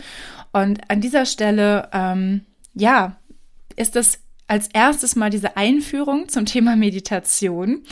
Und 0.53 0.81
an 0.91 1.01
dieser 1.01 1.27
Stelle, 1.27 1.89
ähm, 1.93 2.45
ja, 2.75 3.17
ist 3.77 3.95
das 3.95 4.19
als 4.49 4.67
erstes 4.73 5.15
mal 5.15 5.31
diese 5.31 5.57
Einführung 5.57 6.29
zum 6.29 6.45
Thema 6.45 6.75
Meditation. 6.75 7.85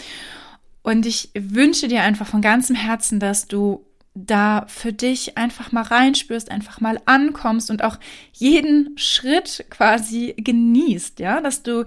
Und 0.82 1.06
ich 1.06 1.30
wünsche 1.38 1.87
dir 1.87 2.02
einfach 2.02 2.26
von 2.26 2.42
ganzem 2.42 2.74
Herzen, 2.74 3.20
dass 3.20 3.46
du 3.46 3.87
da 4.26 4.66
für 4.68 4.92
dich 4.92 5.38
einfach 5.38 5.72
mal 5.72 5.83
reinspürst, 5.83 6.50
einfach 6.50 6.81
mal 6.81 7.00
ankommst 7.07 7.70
und 7.70 7.83
auch 7.83 7.98
jeden 8.33 8.96
Schritt 8.96 9.66
quasi 9.70 10.35
genießt, 10.37 11.20
ja, 11.20 11.40
dass 11.40 11.62
du 11.62 11.85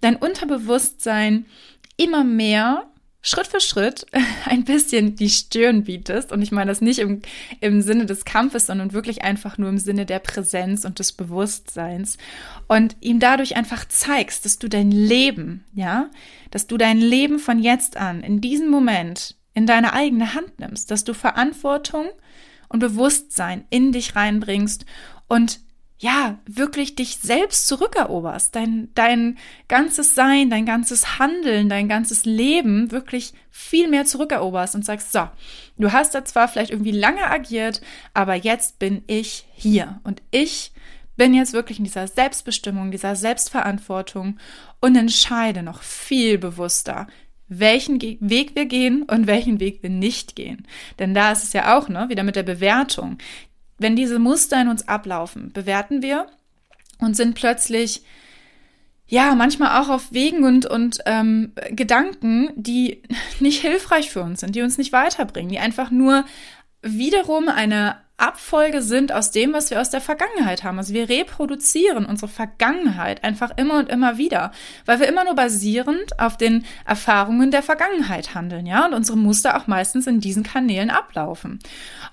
dein 0.00 0.16
Unterbewusstsein 0.16 1.46
immer 1.96 2.24
mehr 2.24 2.86
Schritt 3.26 3.46
für 3.46 3.60
Schritt 3.60 4.06
ein 4.44 4.64
bisschen 4.64 5.16
die 5.16 5.30
Stirn 5.30 5.84
bietest. 5.84 6.30
Und 6.30 6.42
ich 6.42 6.52
meine 6.52 6.70
das 6.70 6.82
nicht 6.82 6.98
im, 6.98 7.22
im 7.60 7.80
Sinne 7.80 8.04
des 8.04 8.26
Kampfes, 8.26 8.66
sondern 8.66 8.92
wirklich 8.92 9.22
einfach 9.22 9.56
nur 9.56 9.70
im 9.70 9.78
Sinne 9.78 10.04
der 10.04 10.18
Präsenz 10.18 10.84
und 10.84 10.98
des 10.98 11.12
Bewusstseins. 11.12 12.18
Und 12.68 12.96
ihm 13.00 13.20
dadurch 13.20 13.56
einfach 13.56 13.88
zeigst, 13.88 14.44
dass 14.44 14.58
du 14.58 14.68
dein 14.68 14.90
Leben, 14.90 15.64
ja, 15.74 16.10
dass 16.50 16.66
du 16.66 16.76
dein 16.76 16.98
Leben 16.98 17.38
von 17.38 17.58
jetzt 17.58 17.96
an, 17.96 18.22
in 18.22 18.42
diesem 18.42 18.68
Moment, 18.68 19.36
in 19.54 19.66
deine 19.66 19.92
eigene 19.92 20.34
Hand 20.34 20.58
nimmst, 20.58 20.90
dass 20.90 21.04
du 21.04 21.14
Verantwortung 21.14 22.08
und 22.68 22.80
Bewusstsein 22.80 23.64
in 23.70 23.92
dich 23.92 24.16
reinbringst 24.16 24.84
und 25.28 25.60
ja, 25.98 26.38
wirklich 26.44 26.96
dich 26.96 27.16
selbst 27.16 27.68
zurückeroberst, 27.68 28.54
dein, 28.54 28.90
dein 28.94 29.38
ganzes 29.68 30.14
Sein, 30.14 30.50
dein 30.50 30.66
ganzes 30.66 31.18
Handeln, 31.18 31.68
dein 31.68 31.88
ganzes 31.88 32.24
Leben 32.24 32.90
wirklich 32.90 33.32
viel 33.48 33.88
mehr 33.88 34.04
zurückeroberst 34.04 34.74
und 34.74 34.84
sagst, 34.84 35.12
so, 35.12 35.28
du 35.78 35.92
hast 35.92 36.14
da 36.14 36.24
zwar 36.24 36.48
vielleicht 36.48 36.72
irgendwie 36.72 36.90
lange 36.90 37.24
agiert, 37.30 37.80
aber 38.12 38.34
jetzt 38.34 38.80
bin 38.80 39.04
ich 39.06 39.46
hier 39.54 40.00
und 40.02 40.20
ich 40.30 40.72
bin 41.16 41.32
jetzt 41.32 41.52
wirklich 41.52 41.78
in 41.78 41.84
dieser 41.84 42.08
Selbstbestimmung, 42.08 42.90
dieser 42.90 43.14
Selbstverantwortung 43.14 44.38
und 44.80 44.96
entscheide 44.96 45.62
noch 45.62 45.82
viel 45.82 46.38
bewusster, 46.38 47.06
welchen 47.48 48.00
Weg 48.00 48.54
wir 48.54 48.66
gehen 48.66 49.02
und 49.02 49.26
welchen 49.26 49.60
Weg 49.60 49.82
wir 49.82 49.90
nicht 49.90 50.36
gehen. 50.36 50.66
Denn 50.98 51.14
da 51.14 51.32
ist 51.32 51.44
es 51.44 51.52
ja 51.52 51.76
auch, 51.76 51.88
ne, 51.88 52.08
wieder 52.08 52.22
mit 52.22 52.36
der 52.36 52.42
Bewertung. 52.42 53.18
Wenn 53.78 53.96
diese 53.96 54.18
Muster 54.18 54.60
in 54.60 54.68
uns 54.68 54.88
ablaufen, 54.88 55.52
bewerten 55.52 56.02
wir 56.02 56.26
und 56.98 57.16
sind 57.16 57.34
plötzlich 57.34 58.02
ja, 59.06 59.34
manchmal 59.34 59.82
auch 59.82 59.90
auf 59.90 60.12
Wegen 60.12 60.44
und, 60.44 60.64
und 60.66 60.98
ähm, 61.04 61.52
Gedanken, 61.70 62.50
die 62.56 63.02
nicht 63.40 63.60
hilfreich 63.60 64.10
für 64.10 64.22
uns 64.22 64.40
sind, 64.40 64.54
die 64.56 64.62
uns 64.62 64.78
nicht 64.78 64.92
weiterbringen, 64.92 65.50
die 65.50 65.58
einfach 65.58 65.90
nur 65.90 66.24
wiederum 66.84 67.48
eine 67.48 67.96
Abfolge 68.16 68.80
sind 68.80 69.10
aus 69.10 69.32
dem, 69.32 69.52
was 69.52 69.70
wir 69.70 69.80
aus 69.80 69.90
der 69.90 70.00
Vergangenheit 70.00 70.62
haben. 70.62 70.78
Also 70.78 70.94
wir 70.94 71.08
reproduzieren 71.08 72.06
unsere 72.06 72.28
Vergangenheit 72.28 73.24
einfach 73.24 73.50
immer 73.56 73.78
und 73.78 73.88
immer 73.88 74.18
wieder, 74.18 74.52
weil 74.86 75.00
wir 75.00 75.08
immer 75.08 75.24
nur 75.24 75.34
basierend 75.34 76.20
auf 76.20 76.36
den 76.36 76.64
Erfahrungen 76.86 77.50
der 77.50 77.62
Vergangenheit 77.62 78.34
handeln, 78.34 78.66
ja, 78.66 78.86
und 78.86 78.94
unsere 78.94 79.18
Muster 79.18 79.56
auch 79.56 79.66
meistens 79.66 80.06
in 80.06 80.20
diesen 80.20 80.44
Kanälen 80.44 80.90
ablaufen. 80.90 81.58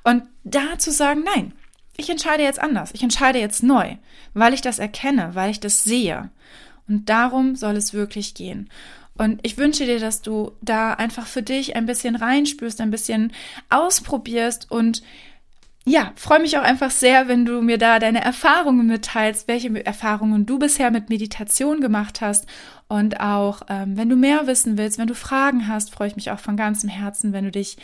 Und 0.04 0.24
da 0.44 0.80
zu 0.80 0.92
sagen, 0.92 1.24
nein, 1.36 1.54
ich 1.98 2.10
entscheide 2.10 2.42
jetzt 2.42 2.60
anders, 2.60 2.92
ich 2.94 3.04
entscheide 3.04 3.38
jetzt 3.38 3.62
neu, 3.62 3.98
weil 4.34 4.56
ich 4.56 4.62
das 4.62 4.80
erkenne, 4.80 5.36
weil 5.36 5.52
ich 5.52 5.60
das 5.60 5.84
sehe. 5.84 6.32
Und 6.88 7.10
darum 7.10 7.56
soll 7.56 7.76
es 7.76 7.94
wirklich 7.94 8.34
gehen. 8.34 8.70
Und 9.22 9.40
ich 9.44 9.60
wünsche 9.60 9.86
dir, 9.86 10.00
dass 10.00 10.24
du 10.24 10.54
da 10.62 10.96
einfach 10.96 11.28
für 11.28 11.44
dich 11.44 11.76
ein 11.76 11.86
bisschen 11.86 12.16
reinspürst, 12.16 12.82
ein 12.82 12.90
bisschen 12.90 13.34
ausprobierst 13.70 14.72
und 14.72 15.04
ja, 15.86 16.12
freue 16.16 16.40
mich 16.40 16.58
auch 16.58 16.64
einfach 16.64 16.90
sehr, 16.90 17.28
wenn 17.28 17.46
du 17.46 17.62
mir 17.62 17.78
da 17.78 18.00
deine 18.00 18.24
Erfahrungen 18.24 18.88
mitteilst, 18.88 19.48
welche 19.48 19.86
Erfahrungen 19.86 20.48
du 20.48 20.58
bisher 20.58 20.90
mit 20.90 21.10
Meditation 21.10 21.82
gemacht 21.82 22.22
hast. 22.22 22.48
Und 22.88 23.20
auch, 23.20 23.62
ähm, 23.70 23.96
wenn 23.96 24.10
du 24.10 24.16
mehr 24.16 24.48
wissen 24.48 24.80
willst, 24.80 24.98
wenn 24.98 25.08
du 25.08 25.14
Fragen 25.14 25.68
hast, 25.68 25.94
freue 25.94 26.08
ich 26.08 26.16
mich 26.16 26.32
auch 26.32 26.40
von 26.40 26.58
ganzem 26.58 26.90
Herzen, 26.90 27.32
wenn 27.32 27.46
du 27.46 27.52
dich 27.52 27.78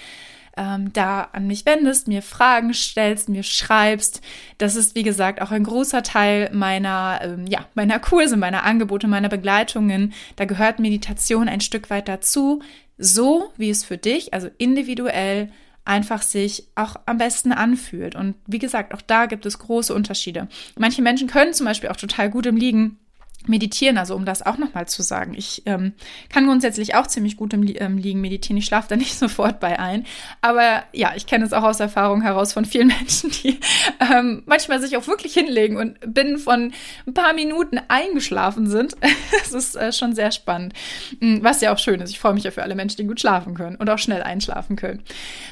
ähm, 0.58 0.92
da 0.94 1.30
an 1.32 1.48
mich 1.48 1.66
wendest, 1.66 2.08
mir 2.08 2.22
Fragen 2.22 2.74
stellst, 2.74 3.30
mir 3.30 3.44
schreibst. 3.44 4.22
Das 4.58 4.76
ist, 4.76 4.96
wie 4.96 5.04
gesagt, 5.04 5.42
auch 5.42 5.52
ein 5.52 5.64
großer 5.64 6.04
Teil 6.04 6.50
meiner, 6.54 7.20
ähm, 7.22 7.46
ja, 7.48 7.66
meiner 7.76 8.00
Kurse, 8.00 8.38
meiner 8.38 8.64
Angebote, 8.64 9.08
meiner 9.08 9.30
Begleitungen. 9.30 10.14
Da 10.36 10.46
gehört 10.46 10.80
Meditation 10.80 11.48
ein 11.48 11.62
Stück 11.62 11.90
weit 11.90 12.08
dazu, 12.08 12.62
so 12.98 13.52
wie 13.58 13.70
es 13.70 13.84
für 13.84 13.98
dich, 13.98 14.34
also 14.34 14.50
individuell, 14.58 15.52
einfach 15.86 16.22
sich 16.22 16.68
auch 16.76 16.98
am 17.06 17.18
besten 17.18 17.54
anfühlt. 17.54 18.16
Und 18.16 18.36
wie 18.46 18.60
gesagt, 18.60 18.94
auch 18.94 19.02
da 19.02 19.26
gibt 19.26 19.46
es 19.46 19.60
große 19.60 19.94
Unterschiede. 19.94 20.48
Manche 20.78 21.02
Menschen 21.02 21.28
können 21.30 21.54
zum 21.54 21.66
Beispiel 21.66 21.90
auch 21.90 21.96
total 21.96 22.30
gut 22.30 22.46
im 22.46 22.58
Liegen 22.58 23.00
meditieren, 23.48 23.98
also 23.98 24.16
um 24.16 24.26
das 24.26 24.46
auch 24.46 24.58
nochmal 24.58 24.88
zu 24.88 25.02
sagen. 25.02 25.34
Ich 25.36 25.64
ähm, 25.66 25.94
kann 26.30 26.46
grundsätzlich 26.46 26.96
auch 26.96 27.08
ziemlich 27.08 27.38
gut 27.38 27.54
im 27.54 27.64
ähm, 27.78 27.98
Liegen 27.98 28.22
meditieren. 28.22 28.58
Ich 28.58 28.66
schlafe 28.66 28.90
da 28.90 28.96
nicht 28.96 29.16
sofort 29.20 29.60
bei 29.60 29.80
ein. 29.80 30.06
Aber 30.42 30.84
ja, 30.94 31.14
ich 31.16 31.26
kenne 31.26 31.46
es 31.46 31.54
auch 31.54 31.64
aus 31.64 31.80
Erfahrung 31.80 32.22
heraus 32.22 32.54
von 32.54 32.66
vielen 32.66 32.88
Menschen, 33.00 33.32
die 33.32 33.60
ähm, 34.00 34.44
manchmal 34.46 34.82
sich 34.82 34.98
auch 34.98 35.08
wirklich 35.08 35.34
hinlegen 35.34 35.78
und 35.78 35.98
binnen 36.14 36.38
von 36.38 36.74
ein 37.06 37.14
paar 37.14 37.34
Minuten 37.34 37.80
eingeschlafen 37.88 38.68
sind. 38.68 38.96
das 39.32 39.54
ist 39.54 39.76
äh, 39.76 39.92
schon 39.92 40.16
sehr 40.16 40.32
spannend. 40.32 40.74
Hm, 41.20 41.44
was 41.44 41.62
ja 41.62 41.74
auch 41.74 41.80
schön 41.80 42.02
ist. 42.02 42.12
Ich 42.12 42.20
freue 42.20 42.34
mich 42.34 42.44
ja 42.44 42.52
für 42.52 42.64
alle 42.64 42.76
Menschen, 42.76 42.98
die 42.98 43.08
gut 43.08 43.20
schlafen 43.20 43.54
können 43.54 43.76
und 43.76 43.90
auch 43.90 44.00
schnell 44.00 44.24
einschlafen 44.24 44.76
können. 44.76 45.04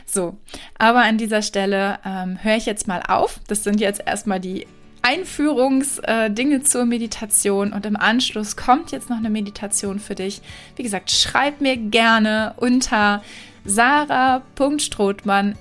So, 0.05 0.38
aber 0.77 1.01
an 1.03 1.17
dieser 1.17 1.41
Stelle 1.41 1.99
ähm, 2.05 2.39
höre 2.41 2.58
ich 2.58 2.65
jetzt 2.65 2.88
mal 2.88 3.01
auf. 3.08 3.39
Das 3.47 3.63
sind 3.63 3.79
jetzt 3.79 4.01
erstmal 4.05 4.39
die 4.39 4.67
Einführungsdinge 5.06 6.56
äh, 6.56 6.63
zur 6.63 6.86
Meditation 6.86 7.74
und 7.74 7.86
im 7.86 7.96
Anschluss 7.96 8.56
kommt 8.56 8.91
jetzt 8.91 9.08
noch 9.12 9.18
eine 9.18 9.30
Meditation 9.30 10.00
für 10.00 10.15
dich. 10.15 10.41
Wie 10.78 10.82
gesagt, 10.82 11.12
schreib 11.12 11.62
mir 11.62 11.78
gerne 11.78 12.56
unter 12.58 13.22
sarah.strothmann 13.65 15.56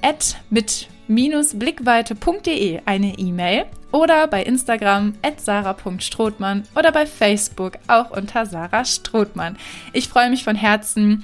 mit 0.48 0.88
blickweite.de 1.06 2.80
eine 2.86 3.18
E-Mail 3.18 3.66
oder 3.92 4.26
bei 4.28 4.42
Instagram 4.42 5.14
at 5.20 5.42
sarah.strothmann 5.42 6.62
oder 6.74 6.90
bei 6.90 7.04
Facebook 7.04 7.74
auch 7.86 8.12
unter 8.12 8.46
Sarah 8.46 8.86
Strothmann. 8.86 9.58
Ich 9.92 10.08
freue 10.08 10.30
mich 10.30 10.42
von 10.42 10.56
Herzen. 10.56 11.22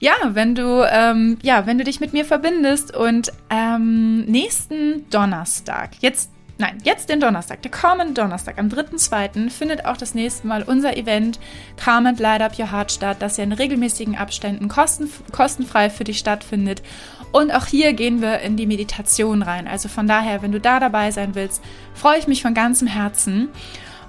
Ja, 0.00 0.14
wenn 0.28 0.54
du, 0.54 0.86
ähm, 0.90 1.36
ja, 1.42 1.66
wenn 1.66 1.76
du 1.76 1.84
dich 1.84 2.00
mit 2.00 2.14
mir 2.14 2.24
verbindest 2.24 2.96
und 2.96 3.30
ähm, 3.50 4.24
nächsten 4.24 5.08
Donnerstag, 5.10 5.90
jetzt 6.00 6.30
nein, 6.58 6.78
jetzt 6.82 7.08
den 7.08 7.20
Donnerstag, 7.20 7.62
der 7.62 7.70
kommende 7.70 8.14
Donnerstag, 8.14 8.58
am 8.58 8.68
3.2. 8.68 9.48
findet 9.48 9.84
auch 9.84 9.96
das 9.96 10.14
nächste 10.14 10.46
Mal 10.46 10.62
unser 10.62 10.96
Event 10.96 11.38
Calm 11.76 12.06
and 12.06 12.18
Light 12.18 12.42
Up 12.42 12.58
Your 12.58 12.70
Heart 12.70 12.92
statt, 12.92 13.16
das 13.20 13.36
ja 13.36 13.44
in 13.44 13.52
regelmäßigen 13.52 14.16
Abständen 14.16 14.68
kosten, 14.68 15.08
kostenfrei 15.32 15.88
für 15.88 16.04
dich 16.04 16.18
stattfindet. 16.18 16.82
Und 17.30 17.52
auch 17.52 17.66
hier 17.66 17.92
gehen 17.92 18.20
wir 18.20 18.40
in 18.40 18.56
die 18.56 18.66
Meditation 18.66 19.42
rein. 19.42 19.68
Also 19.68 19.88
von 19.88 20.06
daher, 20.06 20.42
wenn 20.42 20.52
du 20.52 20.60
da 20.60 20.80
dabei 20.80 21.10
sein 21.10 21.34
willst, 21.34 21.62
freue 21.94 22.18
ich 22.18 22.26
mich 22.26 22.42
von 22.42 22.54
ganzem 22.54 22.88
Herzen. 22.88 23.48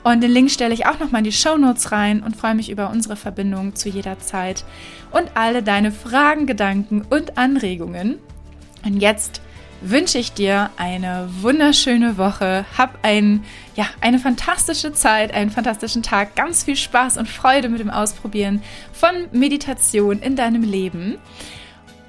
Und 0.03 0.21
den 0.21 0.31
Link 0.31 0.49
stelle 0.49 0.73
ich 0.73 0.85
auch 0.85 0.99
nochmal 0.99 1.19
in 1.19 1.25
die 1.25 1.31
Show 1.31 1.57
Notes 1.57 1.91
rein 1.91 2.23
und 2.23 2.35
freue 2.35 2.55
mich 2.55 2.69
über 2.69 2.89
unsere 2.89 3.17
Verbindung 3.17 3.75
zu 3.75 3.89
jeder 3.89 4.17
Zeit 4.19 4.63
und 5.11 5.35
alle 5.35 5.61
deine 5.61 5.91
Fragen, 5.91 6.45
Gedanken 6.45 7.05
und 7.09 7.37
Anregungen. 7.37 8.17
Und 8.85 9.01
jetzt 9.01 9.41
wünsche 9.81 10.17
ich 10.17 10.33
dir 10.33 10.69
eine 10.77 11.29
wunderschöne 11.41 12.17
Woche. 12.17 12.65
Hab 12.77 12.99
ein, 13.03 13.43
ja, 13.75 13.87
eine 14.01 14.19
fantastische 14.19 14.93
Zeit, 14.93 15.33
einen 15.33 15.51
fantastischen 15.51 16.03
Tag, 16.03 16.35
ganz 16.35 16.63
viel 16.63 16.75
Spaß 16.75 17.17
und 17.17 17.27
Freude 17.27 17.69
mit 17.69 17.79
dem 17.79 17.89
Ausprobieren 17.89 18.61
von 18.91 19.27
Meditation 19.31 20.19
in 20.19 20.35
deinem 20.35 20.63
Leben. 20.63 21.17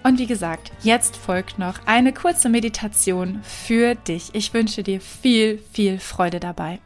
Und 0.03 0.19
wie 0.19 0.27
gesagt, 0.27 0.73
jetzt 0.83 1.17
folgt 1.17 1.59
noch 1.59 1.87
eine 1.87 2.13
kurze 2.13 2.49
Meditation 2.49 3.41
für 3.43 3.95
dich. 3.95 4.31
Ich 4.33 4.55
wünsche 4.55 4.83
dir 4.83 5.01
viel, 5.01 5.63
viel 5.73 5.99
Freude 5.99 6.41
dabei. 6.41 6.79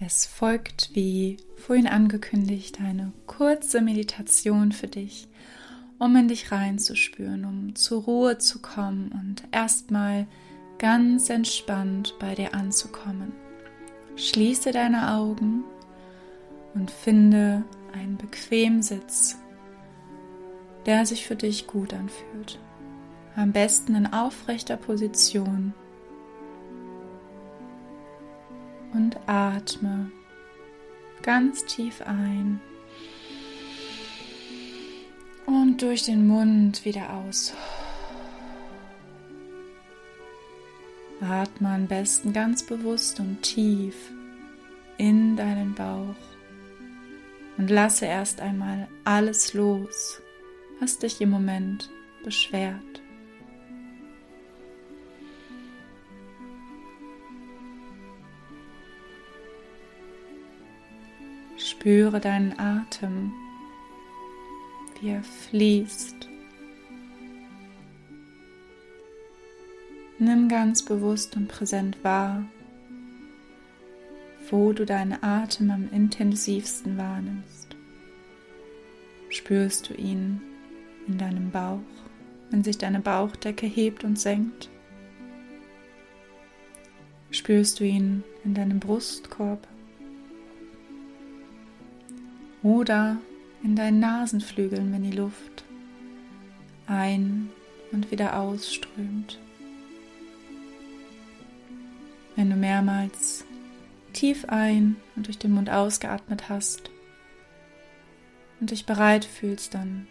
Es 0.00 0.26
folgt, 0.26 0.90
wie 0.94 1.36
vorhin 1.56 1.86
angekündigt, 1.86 2.78
eine 2.80 3.12
kurze 3.26 3.80
Meditation 3.80 4.72
für 4.72 4.88
dich 4.88 5.28
um 5.98 6.16
in 6.16 6.28
dich 6.28 6.52
reinzuspüren, 6.52 7.44
um 7.44 7.74
zur 7.74 8.02
Ruhe 8.02 8.38
zu 8.38 8.60
kommen 8.60 9.12
und 9.12 9.44
erstmal 9.52 10.26
ganz 10.78 11.30
entspannt 11.30 12.14
bei 12.18 12.34
dir 12.34 12.54
anzukommen. 12.54 13.32
Schließe 14.16 14.72
deine 14.72 15.12
Augen 15.14 15.64
und 16.74 16.90
finde 16.90 17.64
einen 17.92 18.16
bequemen 18.16 18.82
Sitz, 18.82 19.38
der 20.86 21.06
sich 21.06 21.26
für 21.26 21.36
dich 21.36 21.66
gut 21.66 21.94
anfühlt. 21.94 22.58
Am 23.36 23.52
besten 23.52 23.94
in 23.94 24.12
aufrechter 24.12 24.76
Position. 24.76 25.74
Und 28.92 29.18
atme 29.26 30.12
ganz 31.22 31.64
tief 31.64 32.02
ein 32.02 32.60
und 35.46 35.82
durch 35.82 36.04
den 36.04 36.26
Mund 36.26 36.84
wieder 36.84 37.12
aus. 37.12 37.54
Atme 41.20 41.70
am 41.70 41.86
besten 41.86 42.32
ganz 42.32 42.62
bewusst 42.62 43.18
und 43.18 43.42
tief 43.42 44.10
in 44.98 45.36
deinen 45.36 45.74
Bauch 45.74 46.14
und 47.56 47.70
lasse 47.70 48.06
erst 48.06 48.40
einmal 48.40 48.88
alles 49.04 49.54
los, 49.54 50.20
was 50.80 50.98
dich 50.98 51.20
im 51.20 51.30
Moment 51.30 51.90
beschwert. 52.24 53.02
Spüre 61.56 62.20
deinen 62.20 62.58
Atem 62.58 63.32
wie 65.00 65.10
er 65.10 65.22
fließt. 65.22 66.28
Nimm 70.18 70.48
ganz 70.48 70.84
bewusst 70.84 71.36
und 71.36 71.48
präsent 71.48 72.02
wahr, 72.02 72.44
wo 74.50 74.72
du 74.72 74.86
deinen 74.86 75.22
Atem 75.22 75.70
am 75.70 75.88
intensivsten 75.90 76.96
wahrnimmst. 76.96 77.76
Spürst 79.28 79.90
du 79.90 79.94
ihn 79.94 80.40
in 81.08 81.18
deinem 81.18 81.50
Bauch, 81.50 81.80
wenn 82.50 82.62
sich 82.62 82.78
deine 82.78 83.00
Bauchdecke 83.00 83.66
hebt 83.66 84.04
und 84.04 84.18
senkt? 84.18 84.70
Spürst 87.30 87.80
du 87.80 87.84
ihn 87.84 88.22
in 88.44 88.54
deinem 88.54 88.78
Brustkorb? 88.78 89.66
Oder 92.62 93.18
in 93.64 93.74
deinen 93.74 93.98
Nasenflügeln, 93.98 94.92
wenn 94.92 95.02
die 95.02 95.16
Luft 95.16 95.64
ein 96.86 97.48
und 97.92 98.10
wieder 98.10 98.38
ausströmt. 98.38 99.38
Wenn 102.36 102.50
du 102.50 102.56
mehrmals 102.56 103.44
tief 104.12 104.44
ein 104.48 104.96
und 105.16 105.26
durch 105.26 105.38
den 105.38 105.52
Mund 105.52 105.70
ausgeatmet 105.70 106.50
hast 106.50 106.90
und 108.60 108.70
dich 108.70 108.84
bereit 108.84 109.24
fühlst, 109.24 109.74
dann 109.74 110.06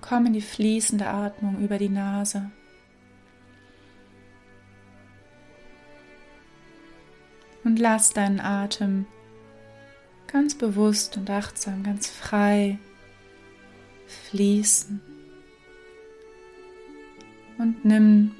komm 0.00 0.26
in 0.26 0.32
die 0.32 0.40
fließende 0.40 1.08
Atmung 1.08 1.58
über 1.60 1.78
die 1.78 1.88
Nase. 1.88 2.50
Und 7.64 7.78
lass 7.78 8.12
deinen 8.12 8.40
Atem 8.40 9.06
ganz 10.28 10.54
bewusst 10.54 11.16
und 11.16 11.30
achtsam, 11.30 11.82
ganz 11.82 12.08
frei 12.08 12.78
fließen. 14.12 15.00
Und 17.58 17.84
nimm 17.84 18.32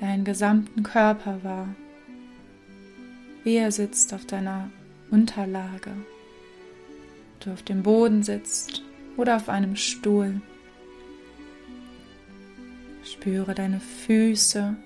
deinen 0.00 0.24
gesamten 0.24 0.82
Körper 0.82 1.44
wahr, 1.44 1.68
wie 3.44 3.56
er 3.56 3.70
sitzt 3.70 4.12
auf 4.14 4.26
deiner 4.26 4.70
Unterlage, 5.10 5.92
du 7.40 7.52
auf 7.52 7.62
dem 7.62 7.82
Boden 7.82 8.22
sitzt 8.22 8.82
oder 9.16 9.36
auf 9.36 9.48
einem 9.48 9.76
Stuhl. 9.76 10.40
Spüre 13.04 13.54
deine 13.54 13.78
Füße, 13.78 14.76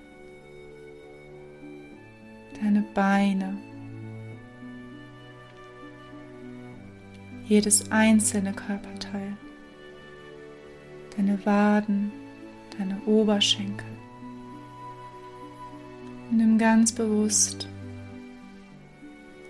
deine 2.60 2.82
Beine, 2.94 3.56
jedes 7.46 7.90
einzelne 7.92 8.52
Körperteil, 8.52 9.36
deine 11.16 11.44
Waden, 11.46 12.12
deine 12.78 13.00
Oberschenkel. 13.06 13.86
Nimm 16.30 16.58
ganz 16.58 16.92
bewusst 16.92 17.68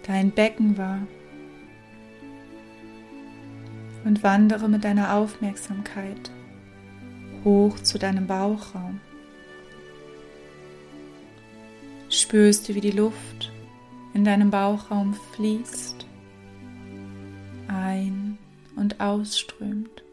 dein 0.07 0.31
Becken 0.31 0.79
wahr 0.79 1.01
und 4.05 4.23
wandere 4.23 4.69
mit 4.69 4.85
deiner 4.85 5.15
Aufmerksamkeit 5.15 6.31
hoch 7.45 7.79
zu 7.81 7.99
deinem 7.99 8.27
Bauchraum. 8.27 9.01
Spürst 12.09 12.69
du, 12.69 12.75
wie 12.75 12.81
die 12.81 12.93
Luft 12.93 13.53
in 14.15 14.25
deinem 14.25 14.51
Bauchraum 14.51 15.15
fließt, 15.35 16.07
ein- 17.69 18.39
und 18.77 19.01
ausströmt. 19.01 20.06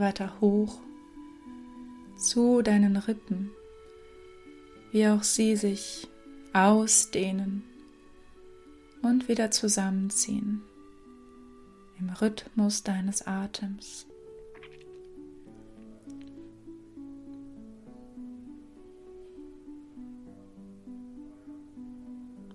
Weiter 0.00 0.40
hoch 0.40 0.80
zu 2.16 2.62
deinen 2.62 2.96
Rippen, 2.96 3.50
wie 4.92 5.06
auch 5.06 5.22
sie 5.22 5.56
sich 5.56 6.08
ausdehnen 6.52 7.62
und 9.02 9.28
wieder 9.28 9.50
zusammenziehen 9.50 10.62
im 11.98 12.10
Rhythmus 12.10 12.82
deines 12.82 13.26
Atems. 13.26 14.06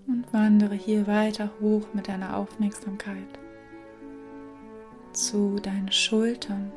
Und 0.08 0.32
wandere 0.34 0.76
hier 0.76 1.08
weiter 1.08 1.52
hoch 1.62 1.88
mit 1.94 2.08
deiner 2.08 2.38
Aufmerksamkeit 2.38 3.40
zu 5.14 5.60
deinen 5.60 5.92
Schultern. 5.92 6.72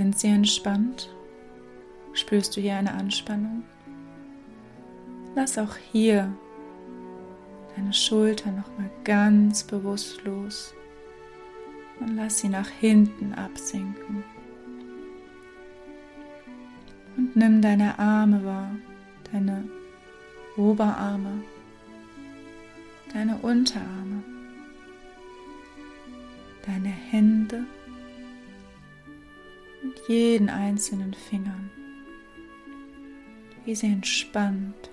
Sind 0.00 0.18
sie 0.18 0.28
entspannt? 0.28 1.14
Spürst 2.14 2.56
du 2.56 2.62
hier 2.62 2.76
eine 2.76 2.94
Anspannung? 2.94 3.64
Lass 5.34 5.58
auch 5.58 5.76
hier 5.92 6.32
deine 7.76 7.92
Schultern 7.92 8.56
nochmal 8.56 8.88
ganz 9.04 9.62
bewusst 9.62 10.24
los 10.24 10.72
und 12.00 12.16
lass 12.16 12.38
sie 12.38 12.48
nach 12.48 12.70
hinten 12.70 13.34
absinken. 13.34 14.24
Und 17.18 17.36
nimm 17.36 17.60
deine 17.60 17.98
Arme 17.98 18.42
wahr, 18.42 18.74
deine 19.30 19.68
Oberarme, 20.56 21.42
deine 23.12 23.36
Unterarme, 23.36 24.24
deine 26.64 26.88
Hände 26.88 27.66
und 29.82 29.94
jeden 30.08 30.48
einzelnen 30.48 31.14
Fingern, 31.14 31.70
wie 33.64 33.74
sie 33.74 33.86
entspannt 33.86 34.90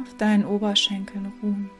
auf 0.00 0.16
deinen 0.16 0.44
Oberschenkeln 0.44 1.32
ruhen. 1.42 1.70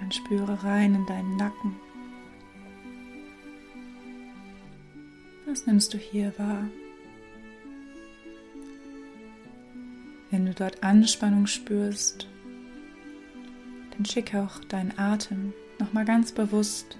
Dann 0.00 0.12
spüre 0.12 0.62
rein 0.62 0.94
in 0.94 1.06
deinen 1.06 1.36
Nacken. 1.36 1.76
Was 5.46 5.66
nimmst 5.66 5.92
du 5.92 5.98
hier 5.98 6.32
wahr? 6.38 6.68
Wenn 10.30 10.46
du 10.46 10.52
dort 10.52 10.82
Anspannung 10.82 11.46
spürst, 11.46 12.28
dann 13.90 14.04
schicke 14.04 14.40
auch 14.42 14.62
deinen 14.64 14.96
Atem 14.98 15.52
nochmal 15.78 16.04
ganz 16.04 16.32
bewusst 16.32 16.96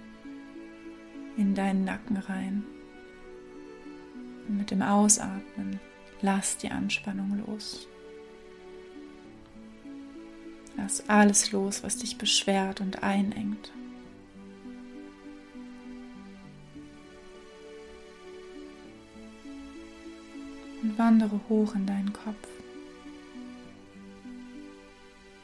in 1.36 1.54
deinen 1.54 1.84
Nacken 1.84 2.16
rein. 2.16 2.64
Und 4.48 4.58
mit 4.58 4.70
dem 4.70 4.82
Ausatmen 4.82 5.78
lass 6.20 6.56
die 6.56 6.70
Anspannung 6.70 7.44
los. 7.46 7.86
Lass 10.76 11.08
alles 11.08 11.52
los, 11.52 11.82
was 11.82 11.96
dich 11.96 12.18
beschwert 12.18 12.80
und 12.80 13.02
einengt. 13.02 13.72
Und 20.82 20.96
wandere 20.96 21.40
hoch 21.48 21.74
in 21.74 21.86
deinen 21.86 22.12
Kopf. 22.12 22.48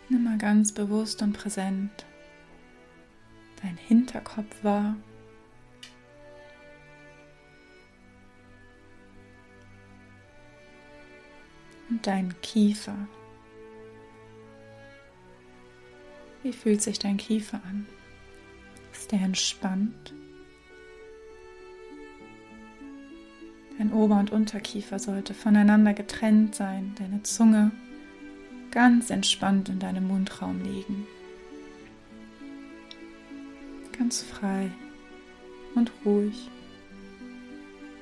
Nimm 0.08 0.24
mal 0.24 0.38
ganz 0.38 0.70
bewusst 0.72 1.22
und 1.22 1.32
präsent 1.32 2.06
dein 3.64 3.76
Hinterkopf 3.78 4.62
wahr. 4.62 4.94
Und 11.88 12.06
dein 12.06 12.34
Kiefer. 12.42 12.96
Wie 16.42 16.52
fühlt 16.52 16.82
sich 16.82 16.98
dein 16.98 17.16
Kiefer 17.16 17.60
an? 17.64 17.86
Ist 18.92 19.12
der 19.12 19.20
entspannt? 19.20 20.12
Dein 23.78 23.92
Ober- 23.92 24.18
und 24.18 24.30
Unterkiefer 24.30 24.98
sollte 24.98 25.34
voneinander 25.34 25.94
getrennt 25.94 26.54
sein, 26.54 26.94
deine 26.98 27.22
Zunge 27.22 27.72
ganz 28.70 29.10
entspannt 29.10 29.68
in 29.68 29.78
deinem 29.78 30.06
Mundraum 30.06 30.62
liegen. 30.62 31.06
Ganz 33.96 34.22
frei 34.22 34.70
und 35.74 35.90
ruhig, 36.04 36.50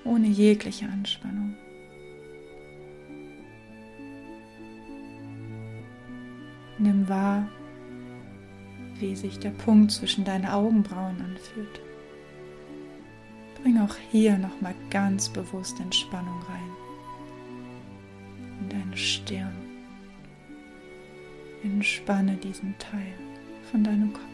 ohne 0.04 0.26
jegliche 0.26 0.86
Anspannung. 0.86 1.54
Nimm 6.78 7.08
wahr, 7.08 7.48
wie 8.98 9.14
sich 9.14 9.38
der 9.38 9.50
Punkt 9.50 9.92
zwischen 9.92 10.24
deinen 10.24 10.46
Augenbrauen 10.46 11.20
anfühlt. 11.20 11.80
Bring 13.62 13.78
auch 13.78 13.94
hier 14.10 14.38
nochmal 14.38 14.74
ganz 14.90 15.28
bewusst 15.28 15.78
Entspannung 15.78 16.40
rein. 16.48 16.70
In 18.60 18.68
deine 18.70 18.96
Stirn. 18.96 19.54
Entspanne 21.62 22.36
diesen 22.36 22.76
Teil 22.78 23.14
von 23.70 23.84
deinem 23.84 24.12
Kopf. 24.12 24.31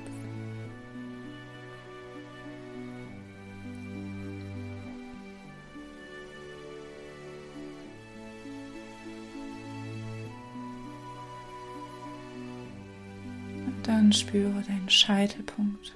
Dann 14.09 14.15
spüre 14.15 14.63
deinen 14.63 14.89
Scheitelpunkt. 14.89 15.93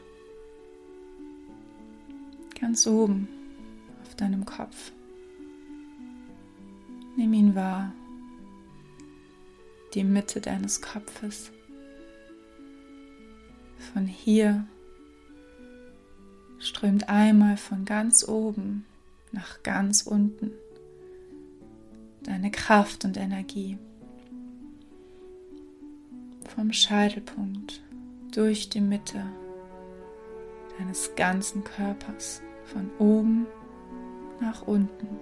Ganz 2.61 2.87
oben 2.87 3.27
auf 4.03 4.15
deinem 4.17 4.45
Kopf. 4.45 4.93
Nimm 7.17 7.33
ihn 7.33 7.55
wahr 7.55 7.91
die 9.95 10.05
Mitte 10.05 10.43
deines 10.43 10.83
Kopfes. 10.83 11.53
Von 13.79 14.07
hier 14.07 14.67
strömt 16.59 17.09
einmal 17.09 17.57
von 17.57 17.87
ganz 17.87 18.29
oben 18.29 18.85
nach 19.33 19.63
ganz 19.63 20.03
unten 20.03 20.51
deine 22.25 22.51
Kraft 22.51 23.07
und 23.07 23.17
Energie. 23.17 23.79
Vom 26.55 26.75
Scheitelpunkt 26.75 27.82
durch 28.33 28.69
die 28.69 28.81
Mitte 28.81 29.25
deines 30.79 31.15
ganzen 31.15 31.63
Körpers, 31.65 32.43
von 32.65 32.91
oben 32.99 33.47
nach 34.41 34.67
unten. 34.67 35.21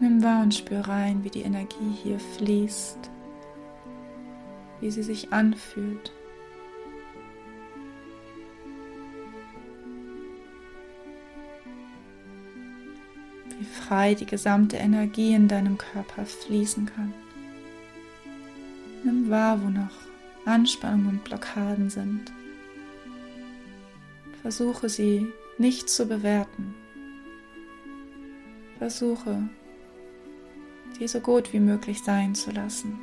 Nimm 0.00 0.22
wahr 0.22 0.42
und 0.42 0.54
spür 0.54 0.80
rein, 0.80 1.24
wie 1.24 1.30
die 1.30 1.42
Energie 1.42 1.90
hier 2.02 2.18
fließt, 2.18 3.10
wie 4.80 4.90
sie 4.90 5.02
sich 5.02 5.32
anfühlt. 5.32 6.12
Frei 13.86 14.14
die 14.14 14.26
gesamte 14.26 14.76
Energie 14.76 15.34
in 15.34 15.48
deinem 15.48 15.78
Körper 15.78 16.24
fließen 16.24 16.86
kann. 16.86 17.14
Nimm 19.04 19.30
wahr, 19.30 19.62
wo 19.62 19.68
noch 19.68 19.94
Anspannungen 20.44 21.08
und 21.08 21.24
Blockaden 21.24 21.90
sind. 21.90 22.32
Versuche 24.42 24.88
sie 24.88 25.26
nicht 25.58 25.88
zu 25.88 26.06
bewerten. 26.06 26.74
Versuche 28.78 29.48
sie 30.98 31.08
so 31.08 31.20
gut 31.20 31.52
wie 31.52 31.60
möglich 31.60 32.02
sein 32.02 32.34
zu 32.34 32.50
lassen. 32.50 32.98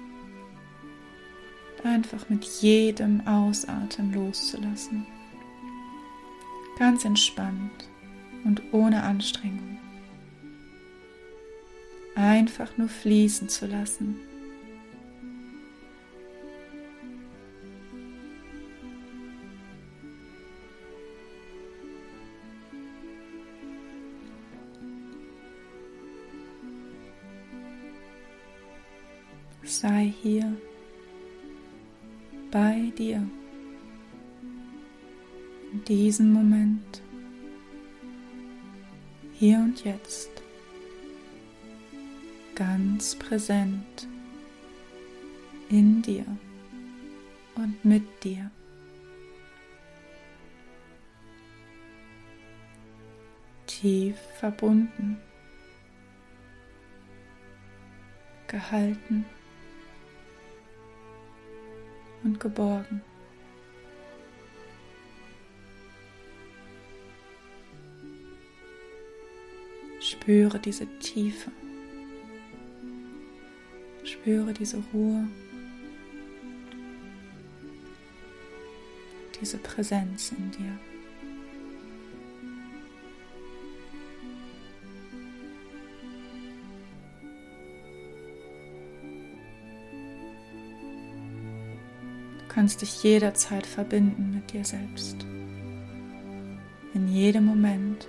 Einfach 1.84 2.30
mit 2.30 2.46
jedem 2.46 3.26
Ausatmen 3.28 4.14
loszulassen. 4.14 5.06
Ganz 6.80 7.04
entspannt 7.04 7.90
und 8.46 8.62
ohne 8.72 9.04
Anstrengung. 9.04 9.74
Einfach 12.16 12.78
nur 12.78 12.90
fließen 12.90 13.50
zu 13.50 13.66
lassen. 13.66 14.20
sei 29.84 30.14
hier 30.22 30.56
bei 32.52 32.92
dir 32.98 33.28
in 35.72 35.84
diesem 35.86 36.32
Moment, 36.32 37.02
hier 39.34 39.58
und 39.58 39.84
jetzt, 39.84 40.33
ganz 42.56 43.16
präsent 43.16 44.08
in 45.70 46.02
dir 46.02 46.26
und 47.56 47.84
mit 47.84 48.24
dir. 48.24 48.52
Tief 53.66 54.16
verbunden, 54.40 55.18
gehalten 58.48 59.26
und 62.24 62.40
geborgen. 62.40 63.02
Spüre 70.00 70.60
diese 70.60 70.86
Tiefe. 71.00 71.52
Spüre 74.24 74.54
diese 74.54 74.82
Ruhe. 74.94 75.28
Diese 79.42 79.58
Präsenz 79.58 80.32
in 80.32 80.52
dir. 80.52 80.80
kannst 92.48 92.82
dich 92.82 93.04
jederzeit 93.04 93.66
verbinden 93.66 94.32
mit 94.36 94.54
dir 94.54 94.64
selbst. 94.64 95.26
In 96.94 97.10
jedem 97.10 97.46
Moment. 97.46 98.08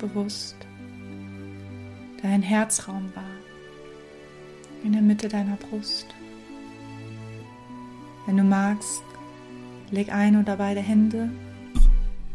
Bewusst 0.00 0.56
dein 2.22 2.42
Herzraum 2.42 3.10
wahr, 3.14 3.24
in 4.82 4.92
der 4.92 5.02
Mitte 5.02 5.28
deiner 5.28 5.56
Brust. 5.56 6.06
Wenn 8.26 8.36
du 8.36 8.42
magst, 8.42 9.02
Leg 9.90 10.12
ein 10.12 10.36
oder 10.36 10.56
beide 10.56 10.80
Hände 10.80 11.30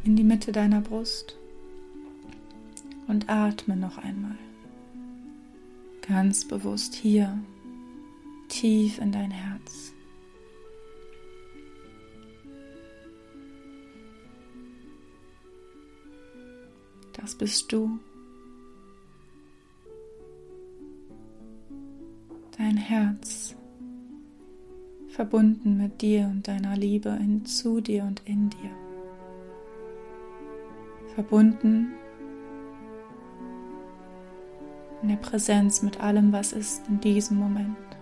in 0.04 0.18
die 0.18 0.26
Mitte 0.26 0.52
deiner 0.52 0.82
Brust 0.82 1.38
und 3.08 3.30
atme 3.30 3.78
noch 3.78 3.98
einmal. 3.98 4.38
Ganz 6.06 6.46
bewusst 6.46 6.96
hier, 6.96 7.40
tief 8.50 9.00
in 9.00 9.14
dein 9.14 9.32
Herz. 9.32 9.95
Bist 17.38 17.72
du. 17.72 18.00
Dein 22.58 22.78
Herz 22.78 23.56
verbunden 25.10 25.78
mit 25.78 26.02
dir 26.02 26.30
und 26.32 26.48
deiner 26.48 26.78
Liebe 26.78 27.10
in, 27.10 27.46
zu 27.46 27.82
dir 27.82 28.04
und 28.04 28.22
in 28.26 28.50
dir. 28.50 28.72
Verbunden 31.14 31.92
in 35.02 35.10
der 35.10 35.18
Präsenz 35.18 35.82
mit 35.82 36.00
allem, 36.00 36.32
was 36.32 36.54
ist 36.54 36.88
in 36.88 37.00
diesem 37.02 37.38
Moment. 37.38 37.95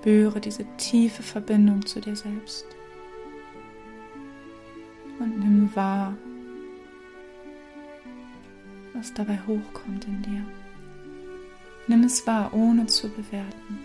Spüre 0.00 0.40
diese 0.40 0.64
tiefe 0.78 1.22
Verbindung 1.22 1.84
zu 1.84 2.00
dir 2.00 2.16
selbst 2.16 2.64
und 5.18 5.38
nimm 5.38 5.76
wahr, 5.76 6.16
was 8.94 9.12
dabei 9.12 9.38
hochkommt 9.46 10.06
in 10.06 10.22
dir. 10.22 10.42
Nimm 11.86 12.04
es 12.04 12.26
wahr, 12.26 12.50
ohne 12.54 12.86
zu 12.86 13.10
bewerten. 13.10 13.78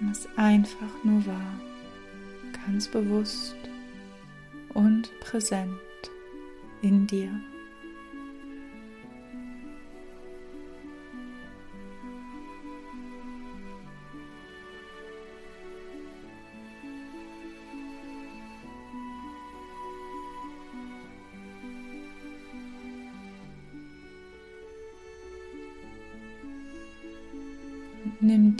Nimm 0.00 0.10
es 0.10 0.28
einfach 0.36 1.02
nur 1.02 1.24
wahr, 1.24 1.58
ganz 2.66 2.88
bewusst 2.88 3.56
und 4.74 5.18
präsent 5.20 5.70
in 6.82 7.06
dir. 7.06 7.30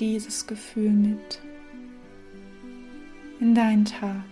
Dieses 0.01 0.47
Gefühl 0.47 0.91
mit 0.91 1.41
in 3.41 3.55
deinen 3.55 3.85
Tag, 3.85 4.25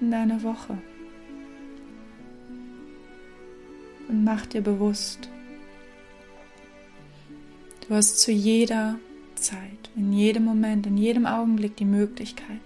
in 0.00 0.10
deine 0.10 0.42
Woche 0.42 0.78
und 4.08 4.24
mach 4.24 4.46
dir 4.46 4.60
bewusst, 4.60 5.28
du 7.86 7.94
hast 7.94 8.20
zu 8.20 8.32
jeder 8.32 8.98
Zeit, 9.34 9.90
in 9.96 10.12
jedem 10.12 10.44
Moment, 10.44 10.86
in 10.86 10.96
jedem 10.96 11.26
Augenblick 11.26 11.76
die 11.76 11.84
Möglichkeit, 11.84 12.58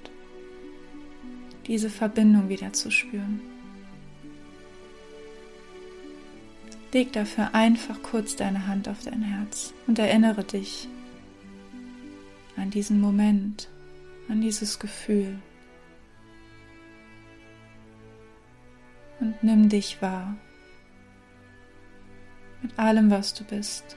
diese 1.66 1.90
Verbindung 1.90 2.48
wieder 2.48 2.72
zu 2.72 2.90
spüren. 2.90 3.40
Leg 6.92 7.12
dafür 7.12 7.54
einfach 7.54 8.02
kurz 8.02 8.36
deine 8.36 8.66
Hand 8.66 8.88
auf 8.88 9.02
dein 9.04 9.22
Herz 9.22 9.74
und 9.86 9.98
erinnere 9.98 10.44
dich 10.44 10.88
an 12.56 12.70
diesen 12.70 13.00
Moment, 13.00 13.68
an 14.28 14.40
dieses 14.40 14.78
Gefühl. 14.78 15.38
Und 19.20 19.42
nimm 19.42 19.68
dich 19.68 20.00
wahr 20.00 20.36
mit 22.62 22.78
allem, 22.78 23.10
was 23.10 23.34
du 23.34 23.44
bist. 23.44 23.96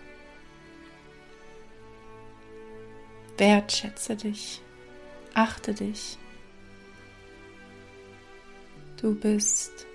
Wertschätze 3.38 4.16
dich, 4.16 4.62
achte 5.34 5.74
dich 5.74 6.20
Du 9.02 9.16
bist 9.16 9.88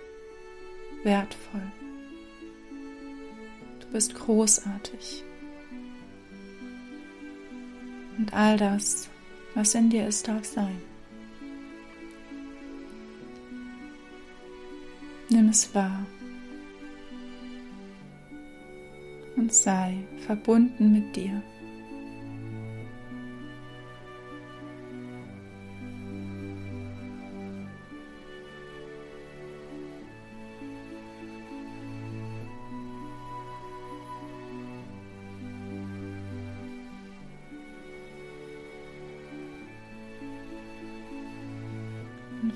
wertvoll. 1.05 1.86
Bist 3.97 4.15
großartig. 4.15 5.25
Und 8.19 8.31
all 8.35 8.59
das, 8.59 9.09
was 9.55 9.75
in 9.75 9.89
dir 9.89 10.07
ist, 10.07 10.29
darf 10.29 10.45
sein. 10.45 10.83
Nimm 15.31 15.49
es 15.49 15.75
wahr 15.75 16.05
und 19.37 19.55
sei 19.55 20.07
verbunden 20.27 20.93
mit 20.93 21.17
dir. 21.17 21.43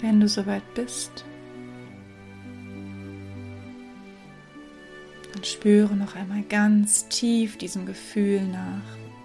Wenn 0.03 0.21
du 0.21 0.29
soweit 0.29 0.63
bist, 0.75 1.25
dann 5.33 5.45
spüre 5.45 5.95
noch 5.95 6.15
einmal 6.17 6.43
ganz 6.43 7.09
tief 7.09 7.57
diesem 7.59 7.87
Gefühl 7.87 8.43
nach, 8.47 8.83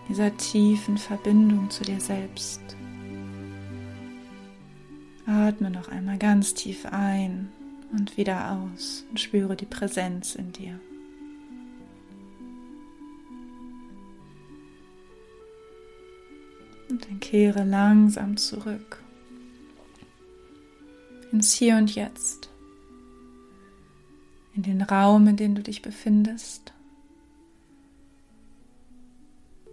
dieser 0.09 0.35
tiefen 0.37 0.97
Verbindung 0.97 1.69
zu 1.69 1.83
dir 1.83 1.99
selbst. 1.99 2.61
Atme 5.25 5.71
noch 5.71 5.87
einmal 5.87 6.17
ganz 6.17 6.53
tief 6.53 6.85
ein 6.85 7.49
und 7.91 8.15
wieder 8.17 8.51
aus 8.51 9.05
und 9.09 9.19
spüre 9.19 9.55
die 9.55 9.65
Präsenz 9.65 10.35
in 10.35 10.51
dir. 10.51 10.79
Und 16.89 17.03
dann 17.09 17.19
kehre 17.19 17.63
langsam 17.63 18.37
zurück 18.37 19.04
ins 21.35 21.51
Hier 21.51 21.75
und 21.75 21.93
Jetzt, 21.93 22.49
in 24.55 24.63
den 24.63 24.81
Raum, 24.81 25.27
in 25.27 25.35
dem 25.35 25.53
du 25.53 25.61
dich 25.61 25.81
befindest. 25.81 26.71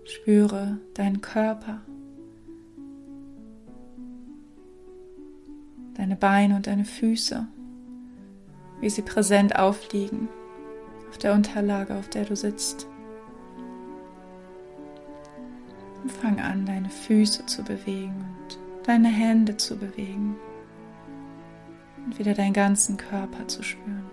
Spüre 0.05 0.79
deinen 0.95 1.21
Körper, 1.21 1.81
deine 5.95 6.17
Beine 6.17 6.57
und 6.57 6.67
deine 6.67 6.85
Füße, 6.85 7.47
wie 8.81 8.91
sie 8.91 9.03
präsent 9.03 9.57
aufliegen. 9.57 10.29
Auf 11.11 11.19
der 11.19 11.33
Unterlage, 11.33 11.95
auf 11.95 12.09
der 12.09 12.25
du 12.25 12.35
sitzt. 12.35 12.89
Und 16.03 16.11
fang 16.11 16.41
an, 16.41 16.67
deine 16.67 16.91
Füße 16.91 17.47
zu 17.47 17.63
bewegen 17.63 18.25
und 18.43 18.59
deine 18.85 19.09
Hände 19.09 19.57
zu 19.59 19.77
bewegen 19.77 20.37
und 22.05 22.18
wieder 22.18 22.34
deinen 22.34 22.53
ganzen 22.53 22.96
Körper 22.96 23.46
zu 23.48 23.62
spüren. 23.62 24.11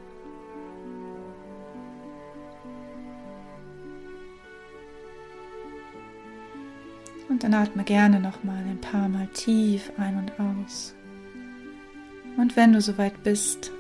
Und 7.30 7.44
dann 7.44 7.54
atme 7.54 7.84
gerne 7.84 8.20
noch 8.20 8.44
mal 8.44 8.58
ein 8.58 8.82
paar 8.82 9.08
Mal 9.08 9.28
tief 9.28 9.92
ein 9.98 10.18
und 10.18 10.40
aus. 10.40 10.96
Und 12.38 12.56
wenn 12.56 12.74
du 12.74 12.82
soweit 12.82 13.24
bist, 13.24 13.72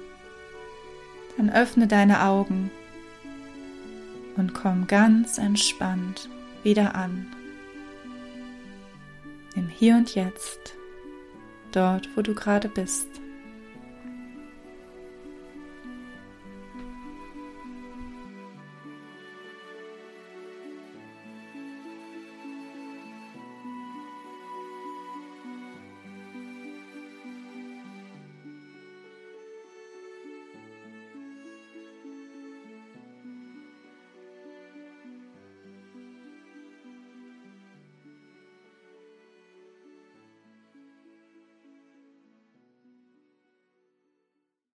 dann 1.38 1.49
öffne 1.49 1.88
deine 1.88 2.24
Augen 2.24 2.70
und 4.36 4.53
komm 4.53 4.88
ganz 4.88 5.38
entspannt 5.38 6.30
wieder 6.64 6.95
an. 6.95 7.28
Im 9.55 9.68
Hier 9.68 9.95
und 9.95 10.14
Jetzt, 10.16 10.76
dort, 11.72 12.10
wo 12.16 12.22
du 12.22 12.36
gerade 12.36 12.70
bist. 12.70 13.07